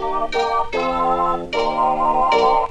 Thank 0.00 1.54
you. 1.54 2.67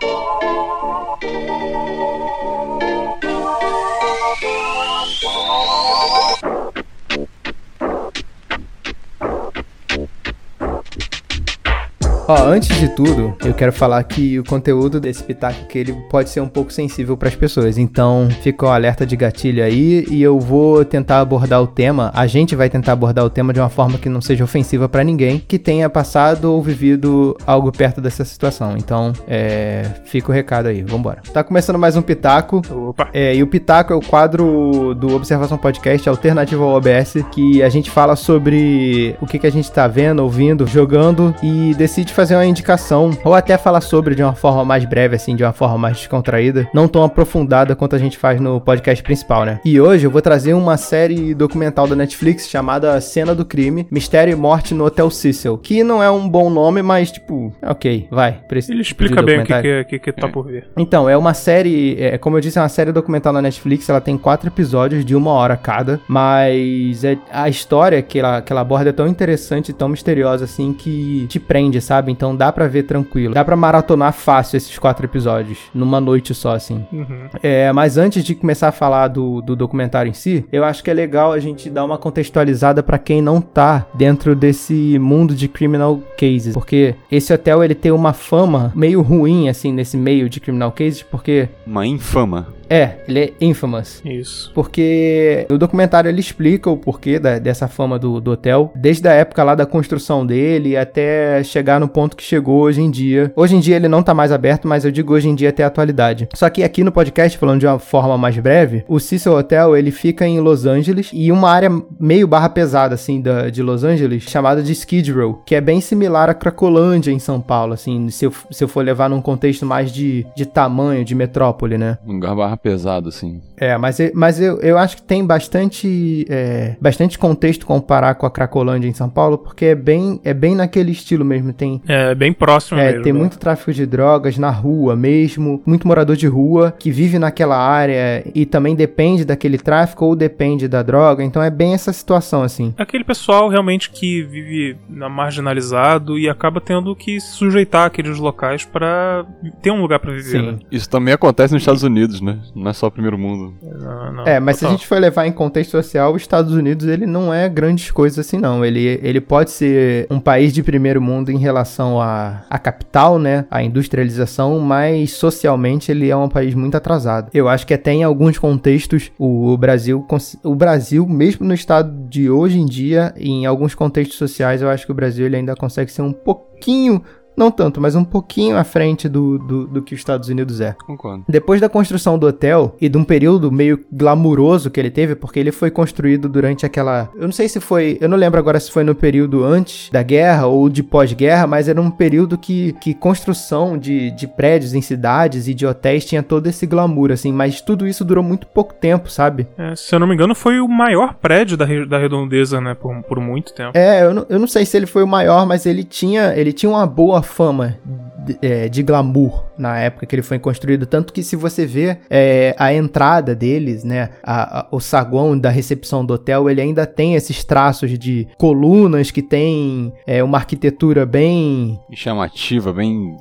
Ó, 12.30 12.36
antes 12.44 12.78
de 12.78 12.90
tudo, 12.90 13.34
eu 13.46 13.54
quero 13.54 13.72
falar 13.72 14.04
que 14.04 14.38
o 14.38 14.44
conteúdo 14.44 15.00
desse 15.00 15.24
pitaco 15.24 15.66
que 15.66 15.78
ele 15.78 15.94
pode 16.10 16.30
ser 16.30 16.42
um 16.42 16.48
pouco 16.50 16.74
sensível 16.74 17.16
para 17.16 17.30
as 17.30 17.36
pessoas. 17.36 17.78
Então, 17.78 18.28
fica 18.42 18.66
um 18.66 18.70
alerta 18.70 19.06
de 19.06 19.16
gatilho 19.16 19.64
aí 19.64 20.06
e 20.10 20.22
eu 20.22 20.38
vou 20.38 20.84
tentar 20.84 21.22
abordar 21.22 21.62
o 21.62 21.68
tema, 21.68 22.12
a 22.14 22.28
gente 22.28 22.54
vai 22.54 22.70
tentar 22.70 22.92
abordar 22.92 23.24
o 23.24 23.30
tema 23.30 23.54
de 23.54 23.62
uma 23.62 23.70
forma 23.70 23.98
que 23.98 24.10
não 24.10 24.20
seja 24.20 24.44
ofensiva 24.44 24.90
para 24.90 25.06
ninguém 25.06 25.42
que 25.48 25.58
tenha 25.58 25.90
passado 25.90 26.52
ou 26.52 26.62
vivido 26.62 27.38
algo 27.46 27.72
perto 27.72 28.02
dessa 28.02 28.26
situação. 28.26 28.76
Então, 28.76 29.14
é, 29.26 29.86
fica 30.04 30.30
o 30.30 30.34
recado 30.34 30.68
aí. 30.68 30.84
Vambora. 30.84 31.22
Tá 31.32 31.46
começando 31.46 31.80
mais 31.80 31.96
um 31.96 32.02
pitaco. 32.02 32.62
Opa. 32.70 33.08
É, 33.14 33.34
e 33.34 33.42
o 33.42 33.48
Pitaco 33.48 33.94
é 33.94 33.96
o 33.96 34.02
quadro 34.02 34.94
do 34.96 35.16
Observação 35.16 35.58
Podcast 35.58 36.10
alternativo 36.10 36.66
ao 36.66 36.76
OBS, 36.76 37.24
que 37.32 37.64
a 37.64 37.70
gente 37.70 37.90
fala 37.90 38.18
sobre 38.18 39.16
o 39.22 39.26
que, 39.26 39.40
que 39.40 39.48
a 39.48 39.52
gente 39.52 39.72
tá 39.72 39.88
vendo, 39.88 40.20
ouvindo, 40.20 40.68
jogando 40.68 41.34
e 41.42 41.74
decide 41.76 42.17
fazer 42.18 42.34
uma 42.34 42.48
indicação 42.48 43.12
ou 43.24 43.36
até 43.36 43.60
falar 43.60 43.80
sobre 43.80 44.16
de 44.16 44.24
uma 44.24 44.34
forma 44.34 44.66
mais 44.66 44.84
breve, 44.86 45.16
assim, 45.16 45.36
de 45.36 45.44
uma 45.44 45.54
forma 45.54 45.78
mais 45.78 45.98
descontraída, 45.98 46.68
não 46.74 46.88
tão 46.88 47.04
aprofundada 47.04 47.76
quanto 47.76 47.96
a 47.96 48.00
gente 48.00 48.18
faz 48.18 48.42
no 48.42 48.60
podcast 48.60 49.04
principal, 49.04 49.46
né? 49.46 49.60
E 49.64 49.80
hoje 49.80 50.08
eu 50.08 50.10
vou 50.10 50.20
trazer 50.20 50.56
uma 50.56 50.78
série 50.78 51.36
documental 51.36 51.88
da 51.88 51.96
Netflix 51.96 52.50
chamada 52.50 53.00
Cena 53.02 53.36
do 53.36 53.46
Crime, 53.46 53.86
Mistério 53.92 54.32
e 54.32 54.36
Morte 54.36 54.74
no 54.74 54.84
Hotel 54.84 55.12
Cecil, 55.12 55.60
que 55.60 55.84
não 55.84 56.02
é 56.02 56.10
um 56.10 56.28
bom 56.28 56.50
nome, 56.50 56.82
mas 56.82 57.12
tipo, 57.12 57.54
ok, 57.62 58.08
vai. 58.10 58.40
Ele 58.68 58.82
explica 58.82 59.22
bem 59.22 59.42
o 59.42 59.46
que, 59.46 59.62
que, 59.62 59.84
que, 59.84 60.00
que 60.00 60.12
tá 60.12 60.28
por 60.28 60.48
ver. 60.48 60.70
Então, 60.76 61.08
é 61.08 61.16
uma 61.16 61.36
série, 61.36 62.02
é, 62.02 62.18
como 62.18 62.36
eu 62.38 62.42
disse, 62.42 62.58
é 62.58 62.62
uma 62.64 62.70
série 62.70 62.92
documental 62.92 63.32
na 63.32 63.44
Netflix, 63.44 63.88
ela 63.90 64.02
tem 64.02 64.18
quatro 64.18 64.50
episódios 64.50 65.06
de 65.06 65.16
uma 65.16 65.34
hora 65.34 65.56
cada, 65.56 66.00
mas 66.08 67.04
é, 67.04 67.16
a 67.32 67.48
história 67.48 68.02
que 68.02 68.18
ela, 68.18 68.42
que 68.42 68.52
ela 68.52 68.62
aborda 68.62 68.90
é 68.90 68.94
tão 68.94 69.08
interessante 69.08 69.70
e 69.70 69.74
tão 69.74 69.88
misteriosa, 69.88 70.46
assim, 70.46 70.74
que 70.74 71.28
te 71.30 71.40
prende, 71.40 71.80
sabe? 71.80 72.07
Então 72.12 72.36
dá 72.36 72.52
pra 72.52 72.68
ver 72.68 72.84
tranquilo. 72.84 73.34
Dá 73.34 73.44
pra 73.44 73.56
maratonar 73.56 74.14
fácil 74.14 74.58
esses 74.58 74.78
quatro 74.78 75.06
episódios, 75.06 75.60
numa 75.74 76.00
noite 76.00 76.34
só, 76.34 76.56
assim. 76.56 76.86
Uhum. 76.92 77.28
É, 77.42 77.72
mas 77.72 77.98
antes 77.98 78.24
de 78.24 78.36
começar 78.36 78.70
a 78.70 78.72
falar 78.72 79.08
do, 79.08 79.42
do 79.42 79.56
documentário 79.56 80.10
em 80.10 80.14
si, 80.14 80.46
eu 80.52 80.64
acho 80.64 80.84
que 80.84 80.90
é 80.90 80.94
legal 80.94 81.32
a 81.34 81.40
gente 81.40 81.70
dar 81.70 81.84
uma 81.86 81.98
contextualizada 81.98 82.82
pra 82.84 82.98
quem 82.98 83.22
não 83.22 83.42
tá 83.42 83.86
dentro 83.94 84.36
desse 84.36 84.98
mundo 85.00 85.36
de 85.36 85.48
criminal 85.48 86.00
cases, 86.18 86.54
porque 86.54 86.96
esse 87.12 87.34
hotel 87.34 87.64
ele 87.64 87.76
tem 87.76 87.92
uma 87.92 88.14
fama 88.14 88.72
meio 88.76 89.02
ruim 89.02 89.50
assim 89.50 89.72
nesse 89.72 89.98
meio 89.98 90.30
de 90.30 90.40
criminal 90.40 90.72
cases, 90.72 91.04
porque 91.04 91.50
Uma 91.66 91.86
infama. 91.86 92.48
É, 92.70 92.98
ele 93.08 93.20
é 93.20 93.34
infamous. 93.42 94.02
Isso. 94.06 94.52
Porque 94.54 95.46
no 95.50 95.58
documentário 95.58 96.10
ele 96.10 96.20
explica 96.20 96.70
o 96.70 96.78
porquê 96.78 97.20
da- 97.20 97.40
dessa 97.40 97.68
fama 97.68 97.98
do, 97.98 98.20
do 98.20 98.32
hotel, 98.32 98.72
desde 98.76 99.08
a 99.08 99.14
época 99.14 99.44
lá 99.44 99.56
da 99.56 99.66
construção 99.66 100.26
dele 100.26 100.76
até 100.78 101.44
chegar 101.44 101.80
no 101.80 101.88
ponto 101.88 102.16
que 102.18 102.24
chegou 102.24 102.62
hoje 102.62 102.82
em 102.82 102.90
dia. 102.92 103.32
Hoje 103.36 103.56
em 103.56 103.60
dia 103.60 103.76
ele 103.76 103.88
não 103.88 104.04
tá 104.04 104.14
mais 104.14 104.32
aberto, 104.32 104.68
mas 104.68 104.86
eu 104.86 104.92
digo 104.92 105.14
hoje 105.14 105.30
em 105.30 105.36
dia 105.36 105.50
até 105.50 105.64
a 105.64 105.68
atualidade. 105.68 106.28
Só 106.34 106.50
que 106.50 106.64
aqui 106.64 106.84
no 106.84 106.92
podcast, 106.92 107.38
falando 107.38 107.60
de 107.60 107.68
uma 107.68 107.80
forma 107.80 108.18
mais 108.18 108.38
breve, 108.38 108.84
o 108.88 109.00
Cecil 109.00 109.34
Hotel 109.34 109.76
ele 109.76 109.92
fica 109.92 110.26
em 110.26 110.40
Los 110.40 110.66
Angeles 110.66 111.10
e 111.14 111.32
uma 111.32 111.50
área 111.50 111.70
meio 112.00 112.28
barra 112.28 112.50
pesada 112.50 112.96
assim 112.96 113.22
da, 113.22 113.50
de 113.50 113.62
Los 113.62 113.84
Angeles, 113.84 114.24
chamada 114.24 114.62
de 114.62 114.72
Skid 114.72 115.12
Row, 115.12 115.42
que 115.46 115.56
é 115.56 115.62
bem 115.62 115.80
similar 115.82 116.30
a 116.30 116.34
Cracolândia 116.34 117.12
em 117.12 117.20
São 117.20 117.40
Paulo, 117.40 117.74
assim, 117.74 118.10
se 118.10 118.26
eu, 118.26 118.34
se 118.52 118.64
eu 118.64 118.68
for 118.68 118.84
levar 118.84 119.10
num 119.10 119.22
contexto 119.22 119.66
mais 119.66 119.92
de, 119.92 120.26
de 120.36 120.46
tamanho, 120.46 121.06
de 121.06 121.16
metrópole, 121.16 121.78
né? 121.78 121.98
Um 122.06 122.14
lugar 122.14 122.36
barra 122.36 122.57
pesado, 122.58 123.10
assim. 123.10 123.42
É, 123.58 123.78
mas, 123.78 124.00
eu- 124.00 124.12
mas 124.14 124.40
eu, 124.42 124.60
eu 124.62 124.78
acho 124.78 124.98
que 124.98 125.02
tem 125.02 125.26
bastante, 125.26 126.26
é, 126.30 126.76
bastante 126.80 127.18
contexto 127.18 127.66
comparar 127.66 128.16
com 128.16 128.26
a 128.26 128.32
Cracolândia 128.32 128.88
em 128.88 128.94
São 128.94 129.10
Paulo, 129.10 129.38
porque 129.38 129.66
é 129.66 129.76
bem, 129.76 130.20
é 130.24 130.34
bem 130.34 130.56
naquele 130.56 130.92
estilo 130.92 131.24
mesmo. 131.26 131.54
Tem, 131.54 131.82
É 131.88 132.14
bem 132.16 132.32
próximo 132.34 132.80
é, 132.80 132.88
mesmo. 132.92 133.04
tem 133.04 133.14
né? 133.14 133.20
muito 133.20 133.38
tráfico 133.40 133.74
de 133.74 133.86
drogas 133.86 134.38
na 134.38 134.50
rua 134.50 134.96
mesmo, 134.96 135.62
muito 135.66 135.88
morador 135.88 136.16
de 136.16 136.28
rua 136.28 136.74
que 136.78 136.92
vive 136.92 137.18
naquela 137.20 137.58
área 137.58 138.24
e 138.36 138.46
também 138.46 138.76
depende 138.76 139.26
daquele 139.26 139.58
tráfico 139.58 140.06
ou 140.06 140.16
depende 140.16 140.68
da 140.68 140.84
droga. 140.84 141.24
Então 141.24 141.42
é 141.42 141.50
bem 141.50 141.74
essa 141.74 141.92
situação, 141.94 142.44
assim. 142.44 142.74
Aquele 142.78 143.04
pessoal 143.04 143.50
realmente 143.50 143.90
que 143.90 144.22
vive 144.24 144.78
na 144.90 145.10
marginalizado 145.10 146.18
e 146.20 146.30
acaba 146.30 146.60
tendo 146.62 146.96
que 146.96 147.20
se 147.20 147.32
sujeitar 147.34 147.86
àqueles 147.88 148.18
locais 148.18 148.66
pra 148.66 149.26
ter 149.62 149.72
um 149.72 149.82
lugar 149.82 150.00
pra 150.00 150.12
viver. 150.12 150.40
Sim. 150.40 150.52
Né? 150.54 150.60
Isso 150.72 150.90
também 150.90 151.14
acontece 151.14 151.54
nos 151.54 151.62
Estados 151.62 151.84
Unidos, 151.84 152.22
né? 152.22 152.40
Não 152.56 152.70
é 152.70 152.74
só 152.74 152.88
o 152.88 152.92
primeiro 152.92 153.18
mundo. 153.18 153.54
Não, 153.62 154.14
não, 154.14 154.28
É, 154.28 154.40
mas 154.40 154.58
se 154.58 154.66
a 154.66 154.68
total. 154.68 154.78
gente 154.78 154.88
for 154.88 155.00
levar 155.00 155.26
em 155.28 155.32
contexto 155.32 155.72
social, 155.72 156.14
os 156.14 156.22
Estados 156.22 156.54
Unidos 156.54 156.88
ele 156.88 157.06
não 157.06 157.34
é 157.34 157.48
grandes 157.50 157.92
coisas 157.92 158.20
assim 158.20 158.38
não. 158.38 158.64
Ele, 158.66 159.00
ele 159.04 159.22
pode 159.22 159.52
ser 159.52 160.08
um 160.10 160.20
país 160.20 160.54
de 160.54 160.64
primeiro 160.64 161.02
mundo 161.02 161.32
em 161.32 161.38
relação 161.38 162.02
à, 162.02 162.44
à 162.50 162.58
capital, 162.60 163.18
né, 163.20 163.46
à 163.50 163.64
industrialização, 163.64 164.60
mas 164.60 165.12
socialmente 165.12 165.92
ele 165.92 166.10
é 166.10 166.16
um 166.16 166.30
país 166.30 166.54
muito 166.54 166.76
atrasado. 166.76 167.30
Eu 167.34 167.48
acho 167.48 167.66
que 167.66 167.74
até 167.74 167.92
em 167.92 168.04
alguns 168.04 168.38
contextos 168.38 169.12
o, 169.18 169.52
o 169.54 169.58
Brasil, 169.58 170.06
o 170.44 170.56
Brasil 170.56 171.06
mesmo 171.08 171.46
no 171.46 171.54
estado 171.54 171.92
de 172.10 172.30
hoje 172.30 172.60
em 172.60 172.66
dia, 172.66 173.14
em 173.18 173.46
alguns 173.46 173.74
contextos 173.76 174.18
sociais, 174.18 174.62
eu 174.62 174.70
acho 174.70 174.86
que 174.86 174.92
o 174.92 174.96
Brasil 174.96 175.26
ele 175.26 175.36
ainda 175.36 175.56
consegue 175.56 175.92
ser 175.92 176.02
um 176.02 176.14
pouquinho 176.14 177.02
não 177.38 177.52
tanto, 177.52 177.80
mas 177.80 177.96
um 177.96 178.04
pouquinho 178.04 178.58
à 178.58 178.64
frente 178.64 179.08
do, 179.08 179.38
do, 179.38 179.68
do 179.68 179.82
que 179.82 179.94
os 179.94 180.00
Estados 180.00 180.28
Unidos 180.28 180.60
é. 180.60 180.76
Concordo. 180.86 181.24
Depois 181.30 181.62
da 181.62 181.70
construção 181.70 182.18
do 182.18 182.26
hotel 182.26 182.76
e 182.82 182.90
de 182.90 182.98
um 182.98 183.04
período 183.04 183.52
meio 183.52 183.80
glamuroso 183.92 184.72
que 184.72 184.80
ele 184.80 184.90
teve, 184.90 185.16
porque 185.16 185.40
ele 185.40 185.52
foi 185.52 185.70
construído 185.70 186.28
durante 186.28 186.66
aquela. 186.66 187.10
Eu 187.16 187.24
não 187.28 187.32
sei 187.32 187.48
se 187.48 187.60
foi. 187.60 187.98
Eu 188.02 188.10
não 188.10 188.18
lembro 188.18 188.40
agora 188.40 188.60
se 188.60 188.72
foi 188.72 188.84
no 188.84 188.96
período 188.96 189.44
antes 189.44 189.92
da 189.92 190.02
guerra 190.02 190.48
ou 190.48 190.68
de 190.68 190.82
pós-guerra, 190.82 191.46
mas 191.46 191.70
era 191.70 191.80
um 191.80 191.92
período 191.92 192.38
que, 192.38 192.74
que 192.82 192.96
construção 192.96 193.78
de, 193.78 194.10
de 194.12 194.26
prédios 194.28 194.74
em 194.74 194.82
cidades 194.82 195.48
e 195.48 195.54
de 195.54 195.66
hotéis 195.66 196.06
tinha 196.06 196.24
todo 196.24 196.48
esse 196.48 196.66
glamour, 196.66 197.12
assim. 197.12 197.32
Mas 197.32 197.62
tudo 197.62 197.88
isso 197.88 198.04
durou 198.04 198.24
muito 198.24 198.48
pouco 198.48 198.74
tempo, 198.74 199.12
sabe? 199.12 199.48
É, 199.58 199.76
se 199.76 199.94
eu 199.94 200.00
não 200.00 200.08
me 200.08 200.16
engano, 200.16 200.34
foi 200.34 200.60
o 200.60 200.68
maior 200.68 201.14
prédio 201.14 201.56
da, 201.56 201.66
da 201.86 202.00
redondeza, 202.00 202.60
né? 202.60 202.74
Por, 202.74 203.04
por 203.04 203.20
muito 203.20 203.54
tempo. 203.54 203.78
É, 203.78 204.04
eu 204.04 204.14
não, 204.14 204.26
eu 204.28 204.40
não 204.40 204.48
sei 204.48 204.66
se 204.66 204.76
ele 204.76 204.88
foi 204.88 205.04
o 205.04 205.08
maior, 205.08 205.46
mas 205.46 205.68
ele 205.68 205.84
tinha, 205.84 206.34
ele 206.36 206.52
tinha 206.52 206.70
uma 206.70 206.88
boa 206.88 207.22
fama 207.28 207.78
de, 208.26 208.38
é, 208.42 208.68
de 208.70 208.82
glamour 208.82 209.44
na 209.58 209.78
época 209.80 210.06
que 210.06 210.16
ele 210.16 210.22
foi 210.24 210.40
construído. 210.40 210.86
Tanto 210.86 211.14
que 211.14 211.22
se 211.24 211.36
você 211.36 211.66
vê 211.66 211.98
é, 212.10 212.56
a 212.58 212.74
entrada 212.74 213.36
deles, 213.36 213.84
né, 213.84 214.10
a- 214.24 214.60
a- 214.62 214.68
o 214.72 214.80
saguão 214.80 215.38
da 215.38 215.50
recepção 215.50 216.06
do 216.06 216.14
hotel, 216.16 216.50
ele 216.50 216.62
ainda 216.62 216.86
tem 216.86 217.16
esses 217.16 217.44
traços 217.44 217.98
de 217.98 218.28
colunas 218.38 219.12
que 219.12 219.22
tem 219.22 219.94
é, 220.06 220.24
uma 220.24 220.38
arquitetura 220.38 221.06
bem, 221.06 221.80
chamativa, 221.94 222.72
bem 222.74 223.16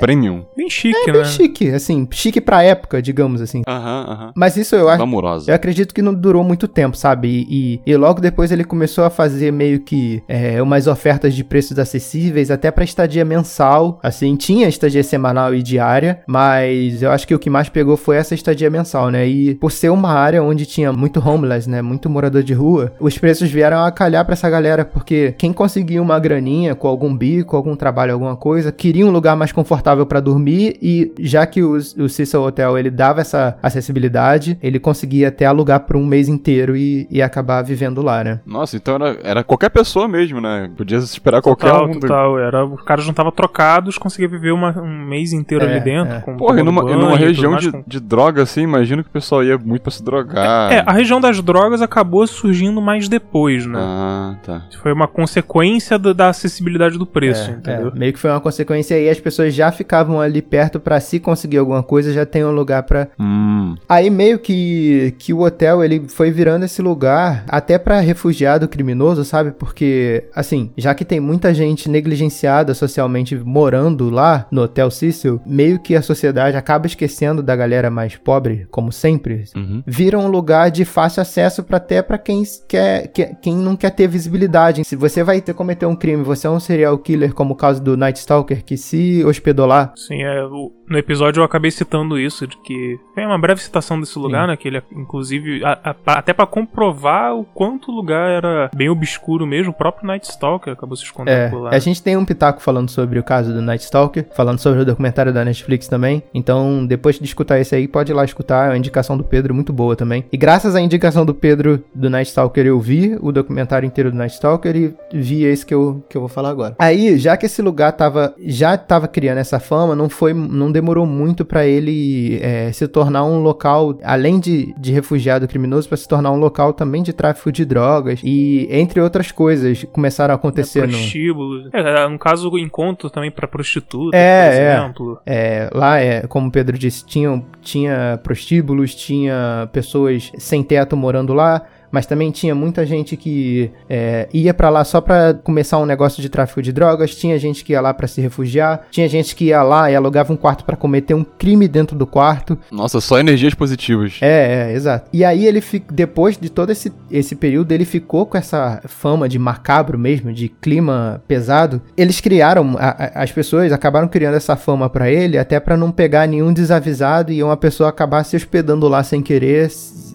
premium. 0.00 0.44
Bem 0.56 0.68
chique, 0.68 1.10
bem 1.12 1.22
né? 1.22 1.24
chique, 1.24 1.70
assim, 1.70 2.06
chique 2.10 2.40
pra 2.40 2.62
época, 2.62 3.00
digamos 3.00 3.40
assim. 3.40 3.62
Aham, 3.66 4.06
aham. 4.08 4.32
Mas 4.34 4.56
isso 4.56 4.74
eu 4.76 4.88
acho 4.88 4.98
Glamurosa. 4.98 5.50
eu 5.50 5.54
acredito 5.54 5.94
que 5.94 6.02
não 6.02 6.12
durou 6.14 6.44
muito 6.44 6.68
tempo, 6.68 6.96
sabe? 6.96 7.28
E, 7.28 7.80
e- 7.86 7.92
e 7.92 7.96
logo 7.96 8.20
depois 8.20 8.52
ele 8.52 8.64
começou 8.64 9.04
a 9.04 9.10
fazer 9.10 9.50
meio 9.52 9.80
que 9.80 10.22
é, 10.28 10.60
umas 10.62 10.86
ofertas 10.86 11.34
de 11.34 11.42
preços 11.42 11.78
acessíveis, 11.78 12.50
até 12.50 12.70
pra 12.70 12.84
estadia 12.84 13.24
mensal. 13.24 13.98
Assim, 14.02 14.36
tinha 14.36 14.68
estadia 14.68 15.02
semanal 15.02 15.54
e 15.54 15.62
diária, 15.62 16.20
mas 16.26 17.02
eu 17.02 17.10
acho 17.10 17.26
que 17.26 17.34
o 17.34 17.38
que 17.38 17.48
mais 17.48 17.68
pegou 17.68 17.96
foi 17.96 18.16
essa 18.16 18.34
estadia 18.34 18.68
mensal, 18.70 19.10
né? 19.10 19.26
E 19.26 19.54
por 19.54 19.72
ser 19.72 19.88
uma 19.90 20.12
área 20.12 20.42
onde 20.42 20.66
tinha 20.66 20.92
muito 20.92 21.18
homeless, 21.26 21.68
né? 21.68 21.80
Muito 21.80 22.10
morador 22.10 22.42
de 22.42 22.52
rua, 22.52 22.92
os 23.00 23.16
preços 23.16 23.50
vieram 23.50 23.82
a 23.84 23.90
calhar 23.90 24.24
pra 24.24 24.34
essa 24.34 24.50
galera, 24.50 24.84
porque 24.84 25.34
quem 25.38 25.52
conseguia 25.52 26.02
uma 26.02 26.18
graninha 26.18 26.74
com 26.74 26.88
algum 26.88 27.16
bico, 27.16 27.56
algum 27.56 27.74
trabalho, 27.74 28.12
alguma 28.12 28.36
coisa, 28.36 28.70
queria 28.70 29.06
um 29.06 29.10
lugar 29.10 29.34
mais 29.36 29.50
confortável 29.52 29.77
pra 30.06 30.20
dormir 30.20 30.76
e 30.82 31.12
já 31.18 31.46
que 31.46 31.62
o, 31.62 31.72
o 31.76 32.08
Cecil 32.08 32.42
Hotel 32.42 32.76
ele 32.78 32.90
dava 32.90 33.20
essa 33.20 33.56
acessibilidade, 33.62 34.58
ele 34.62 34.78
conseguia 34.78 35.28
até 35.28 35.46
alugar 35.46 35.80
por 35.80 35.96
um 35.96 36.04
mês 36.06 36.28
inteiro 36.28 36.76
e, 36.76 37.06
e 37.10 37.22
acabar 37.22 37.62
vivendo 37.62 38.02
lá, 38.02 38.22
né? 38.22 38.40
Nossa, 38.46 38.76
então 38.76 38.94
era, 38.96 39.18
era 39.22 39.44
qualquer 39.44 39.70
pessoa 39.70 40.06
mesmo, 40.08 40.40
né? 40.40 40.70
Podia 40.76 40.98
esperar 40.98 41.40
qualquer 41.42 41.70
Total, 41.70 41.88
um. 41.88 41.98
total. 42.00 42.38
Era, 42.38 42.64
o 42.64 42.76
cara 42.76 43.00
juntava 43.00 43.32
trocados, 43.32 43.98
conseguia 43.98 44.28
viver 44.28 44.52
uma- 44.52 44.78
um 44.80 45.06
mês 45.06 45.32
inteiro 45.32 45.64
É, 45.64 45.68
ali 45.70 45.80
dentro. 45.80 46.14
é. 46.14 46.20
Com, 46.20 46.36
Porra, 46.36 46.60
e 46.60 46.62
numa, 46.62 46.82
banho 46.82 46.98
numa 46.98 47.16
região 47.16 47.52
mais, 47.52 47.64
de, 47.64 47.72
com- 47.72 47.82
de 47.86 48.00
droga 48.00 48.42
assim, 48.42 48.62
imagino 48.62 49.02
que 49.02 49.08
o 49.10 49.12
pessoal 49.12 49.42
ia 49.42 49.58
muito 49.58 49.82
pra 49.82 49.90
se 49.90 50.02
drogar. 50.02 50.72
É, 50.72 50.82
a 50.86 50.92
região 50.92 51.20
das 51.20 51.40
drogas 51.42 51.80
acabou 51.82 52.26
surgindo 52.26 52.80
mais 52.80 53.08
depois, 53.08 53.66
né? 53.66 53.78
Ah, 53.80 54.34
tá. 54.44 54.62
Foi 54.82 54.92
uma 54.92 55.08
consequência 55.08 55.98
da, 55.98 56.12
da 56.12 56.28
acessibilidade 56.28 56.98
do 56.98 57.06
preço, 57.06 57.50
É, 57.50 57.54
entendeu? 57.54 57.92
é, 57.94 57.98
meio 57.98 58.12
que 58.12 58.18
foi 58.18 58.30
uma 58.30 58.40
consequência 58.40 58.96
aí, 58.96 59.08
as 59.08 59.20
pessoas 59.20 59.54
já 59.54 59.67
já 59.68 59.72
ficavam 59.72 60.20
ali 60.20 60.40
perto 60.42 60.80
pra 60.80 60.98
se 61.00 61.20
conseguir 61.20 61.58
alguma 61.58 61.82
coisa, 61.82 62.12
já 62.12 62.24
tem 62.24 62.44
um 62.44 62.50
lugar 62.50 62.82
pra. 62.84 63.08
Hum. 63.20 63.76
Aí 63.88 64.08
meio 64.10 64.38
que, 64.38 65.14
que 65.18 65.32
o 65.32 65.40
hotel 65.42 65.84
ele 65.84 66.08
foi 66.08 66.30
virando 66.30 66.64
esse 66.64 66.80
lugar 66.82 67.44
até 67.48 67.78
pra 67.78 68.00
refugiado 68.00 68.66
criminoso, 68.68 69.24
sabe? 69.24 69.52
Porque, 69.52 70.24
assim, 70.34 70.70
já 70.76 70.94
que 70.94 71.04
tem 71.04 71.20
muita 71.20 71.52
gente 71.52 71.88
negligenciada 71.88 72.74
socialmente 72.74 73.36
morando 73.36 74.08
lá 74.10 74.46
no 74.50 74.62
Hotel 74.62 74.90
Cecil, 74.90 75.40
meio 75.46 75.78
que 75.78 75.94
a 75.94 76.02
sociedade 76.02 76.56
acaba 76.56 76.86
esquecendo 76.86 77.42
da 77.42 77.54
galera 77.54 77.90
mais 77.90 78.16
pobre, 78.16 78.66
como 78.70 78.90
sempre. 78.90 79.44
Uhum. 79.54 79.82
Vira 79.86 80.18
um 80.18 80.28
lugar 80.28 80.70
de 80.70 80.84
fácil 80.84 81.20
acesso 81.22 81.62
pra 81.62 81.76
até 81.78 82.02
pra 82.02 82.18
quem 82.18 82.42
quer, 82.66 83.08
quer- 83.08 83.34
quem 83.40 83.56
não 83.56 83.76
quer 83.76 83.90
ter 83.90 84.08
visibilidade. 84.08 84.84
Se 84.84 84.96
você 84.96 85.22
vai 85.22 85.40
ter 85.40 85.54
cometer 85.54 85.86
um 85.86 85.94
crime, 85.96 86.22
você 86.22 86.46
é 86.46 86.50
um 86.50 86.60
serial 86.60 86.96
killer 86.98 87.32
como 87.34 87.54
o 87.54 87.56
caso 87.56 87.82
do 87.82 87.96
Night 87.96 88.18
Stalker 88.18 88.64
que 88.64 88.76
se 88.76 89.24
hospedou 89.24 89.57
lá, 89.66 89.92
Sim, 89.96 90.22
é, 90.22 90.44
o- 90.44 90.72
no 90.88 90.96
episódio 90.98 91.40
eu 91.40 91.44
acabei 91.44 91.70
citando 91.70 92.18
isso, 92.18 92.46
de 92.46 92.56
que 92.58 92.98
tem 93.14 93.26
uma 93.26 93.38
breve 93.38 93.60
citação 93.60 94.00
desse 94.00 94.18
lugar, 94.18 94.46
né? 94.48 94.56
Que 94.56 94.68
ele, 94.68 94.82
inclusive, 94.92 95.64
a- 95.64 95.78
a- 96.06 96.18
até 96.18 96.32
pra 96.32 96.46
comprovar 96.46 97.34
o 97.34 97.44
quanto 97.44 97.90
o 97.90 97.94
lugar 97.94 98.28
era 98.30 98.70
bem 98.74 98.88
obscuro 98.88 99.46
mesmo, 99.46 99.70
o 99.72 99.74
próprio 99.74 100.06
Night 100.06 100.26
Stalker 100.30 100.72
acabou 100.72 100.96
se 100.96 101.04
escondendo 101.04 101.34
É, 101.34 101.48
por 101.48 101.60
lá. 101.60 101.70
a 101.70 101.78
gente 101.78 102.02
tem 102.02 102.16
um 102.16 102.24
pitaco 102.24 102.60
falando 102.60 102.90
sobre 102.90 103.18
o 103.18 103.22
caso 103.22 103.52
do 103.52 103.60
Night 103.62 103.84
Stalker, 103.84 104.26
falando 104.34 104.58
sobre 104.58 104.80
o 104.80 104.84
documentário 104.84 105.32
da 105.32 105.44
Netflix 105.44 105.88
também. 105.88 106.22
Então, 106.34 106.86
depois 106.86 107.18
de 107.18 107.24
escutar 107.24 107.58
esse 107.58 107.74
aí, 107.74 107.86
pode 107.88 108.12
ir 108.12 108.14
lá 108.14 108.24
escutar. 108.24 108.66
É 108.66 108.70
uma 108.70 108.78
indicação 108.78 109.16
do 109.16 109.24
Pedro 109.24 109.54
muito 109.54 109.72
boa 109.72 109.94
também. 109.96 110.24
E 110.32 110.36
graças 110.36 110.74
à 110.74 110.80
indicação 110.80 111.24
do 111.24 111.34
Pedro 111.34 111.82
do 111.94 112.08
Night 112.10 112.28
Stalker, 112.28 112.66
eu 112.66 112.78
vi 112.80 113.16
o 113.20 113.32
documentário 113.32 113.86
inteiro 113.86 114.10
do 114.10 114.16
Night 114.16 114.34
Stalker 114.34 114.74
e 114.76 114.94
vi 115.12 115.44
esse 115.44 115.64
que 115.64 115.74
eu, 115.74 116.04
que 116.08 116.16
eu 116.16 116.20
vou 116.20 116.28
falar 116.28 116.50
agora. 116.50 116.74
Aí, 116.78 117.18
já 117.18 117.36
que 117.36 117.46
esse 117.46 117.62
lugar 117.62 117.92
tava, 117.92 118.34
já 118.38 118.76
tava 118.76 119.08
criando 119.08 119.38
essa 119.38 119.47
fama, 119.58 119.94
não 119.94 120.08
foi, 120.08 120.34
não 120.34 120.70
demorou 120.70 121.06
muito 121.06 121.44
pra 121.44 121.66
ele 121.66 122.38
é, 122.42 122.70
se 122.72 122.86
tornar 122.86 123.24
um 123.24 123.40
local, 123.40 123.98
além 124.02 124.38
de, 124.38 124.74
de 124.78 124.92
refugiado 124.92 125.48
criminoso, 125.48 125.88
pra 125.88 125.96
se 125.96 126.06
tornar 126.06 126.30
um 126.30 126.36
local 126.36 126.72
também 126.72 127.02
de 127.02 127.12
tráfico 127.12 127.50
de 127.50 127.64
drogas 127.64 128.20
e 128.24 128.66
entre 128.70 129.00
outras 129.00 129.32
coisas 129.32 129.84
começaram 129.92 130.32
a 130.32 130.36
acontecer 130.36 130.82
no 130.86 130.88
prostíbulo. 130.88 131.68
É, 131.72 132.06
um 132.06 132.18
caso 132.18 132.56
encontro 132.58 133.08
também 133.08 133.30
pra 133.30 133.48
prostituta, 133.48 134.16
É, 134.16 134.50
por 134.50 134.54
é. 134.54 134.74
exemplo. 134.74 135.20
É, 135.24 135.70
lá, 135.72 135.98
é, 136.00 136.26
como 136.26 136.48
o 136.48 136.50
Pedro 136.50 136.76
disse, 136.76 137.06
tinham, 137.06 137.44
tinha 137.62 138.18
prostíbulos, 138.22 138.94
tinha 138.94 139.68
pessoas 139.72 140.32
sem 140.36 140.62
teto 140.62 140.96
morando 140.96 141.32
lá, 141.32 141.62
mas 141.90 142.06
também 142.06 142.30
tinha 142.30 142.54
muita 142.54 142.84
gente 142.86 143.16
que 143.16 143.70
é, 143.88 144.28
ia 144.32 144.52
pra 144.54 144.68
lá 144.70 144.84
só 144.84 145.00
pra 145.00 145.34
começar 145.34 145.78
um 145.78 145.86
negócio 145.86 146.20
de 146.22 146.28
tráfico 146.28 146.62
de 146.62 146.72
drogas, 146.72 147.14
tinha 147.14 147.38
gente 147.38 147.64
que 147.64 147.72
ia 147.72 147.80
lá 147.80 147.92
pra 147.94 148.06
se 148.06 148.20
refugiar, 148.20 148.86
tinha 148.90 149.08
gente 149.08 149.34
que 149.34 149.46
ia 149.46 149.62
lá 149.62 149.90
e 149.90 149.96
alugava 149.96 150.32
um 150.32 150.36
quarto 150.36 150.64
pra 150.64 150.76
cometer 150.76 151.14
um 151.14 151.24
crime 151.24 151.66
dentro 151.68 151.96
do 151.96 152.06
quarto. 152.06 152.58
Nossa, 152.70 153.00
só 153.00 153.18
energias 153.18 153.54
positivas. 153.54 154.18
É, 154.20 154.70
é, 154.70 154.74
exato. 154.74 155.08
E 155.12 155.24
aí 155.24 155.46
ele 155.46 155.62
depois 155.92 156.36
de 156.36 156.48
todo 156.50 156.70
esse, 156.70 156.92
esse 157.10 157.34
período, 157.34 157.72
ele 157.72 157.84
ficou 157.84 158.26
com 158.26 158.36
essa 158.38 158.80
fama 158.86 159.28
de 159.28 159.38
macabro 159.38 159.98
mesmo, 159.98 160.32
de 160.32 160.48
clima 160.48 161.22
pesado. 161.28 161.80
Eles 161.96 162.20
criaram, 162.20 162.76
a- 162.78 162.88
a- 163.16 163.22
as 163.22 163.32
pessoas 163.32 163.72
acabaram 163.72 164.08
criando 164.08 164.34
essa 164.36 164.56
fama 164.56 164.88
pra 164.88 165.10
ele, 165.10 165.38
até 165.38 165.58
pra 165.60 165.76
não 165.76 165.90
pegar 165.90 166.26
nenhum 166.26 166.52
desavisado 166.52 167.32
e 167.32 167.42
uma 167.42 167.56
pessoa 167.56 167.88
acabar 167.88 168.24
se 168.24 168.36
hospedando 168.36 168.88
lá 168.88 169.02
sem 169.02 169.20
querer, 169.22 169.70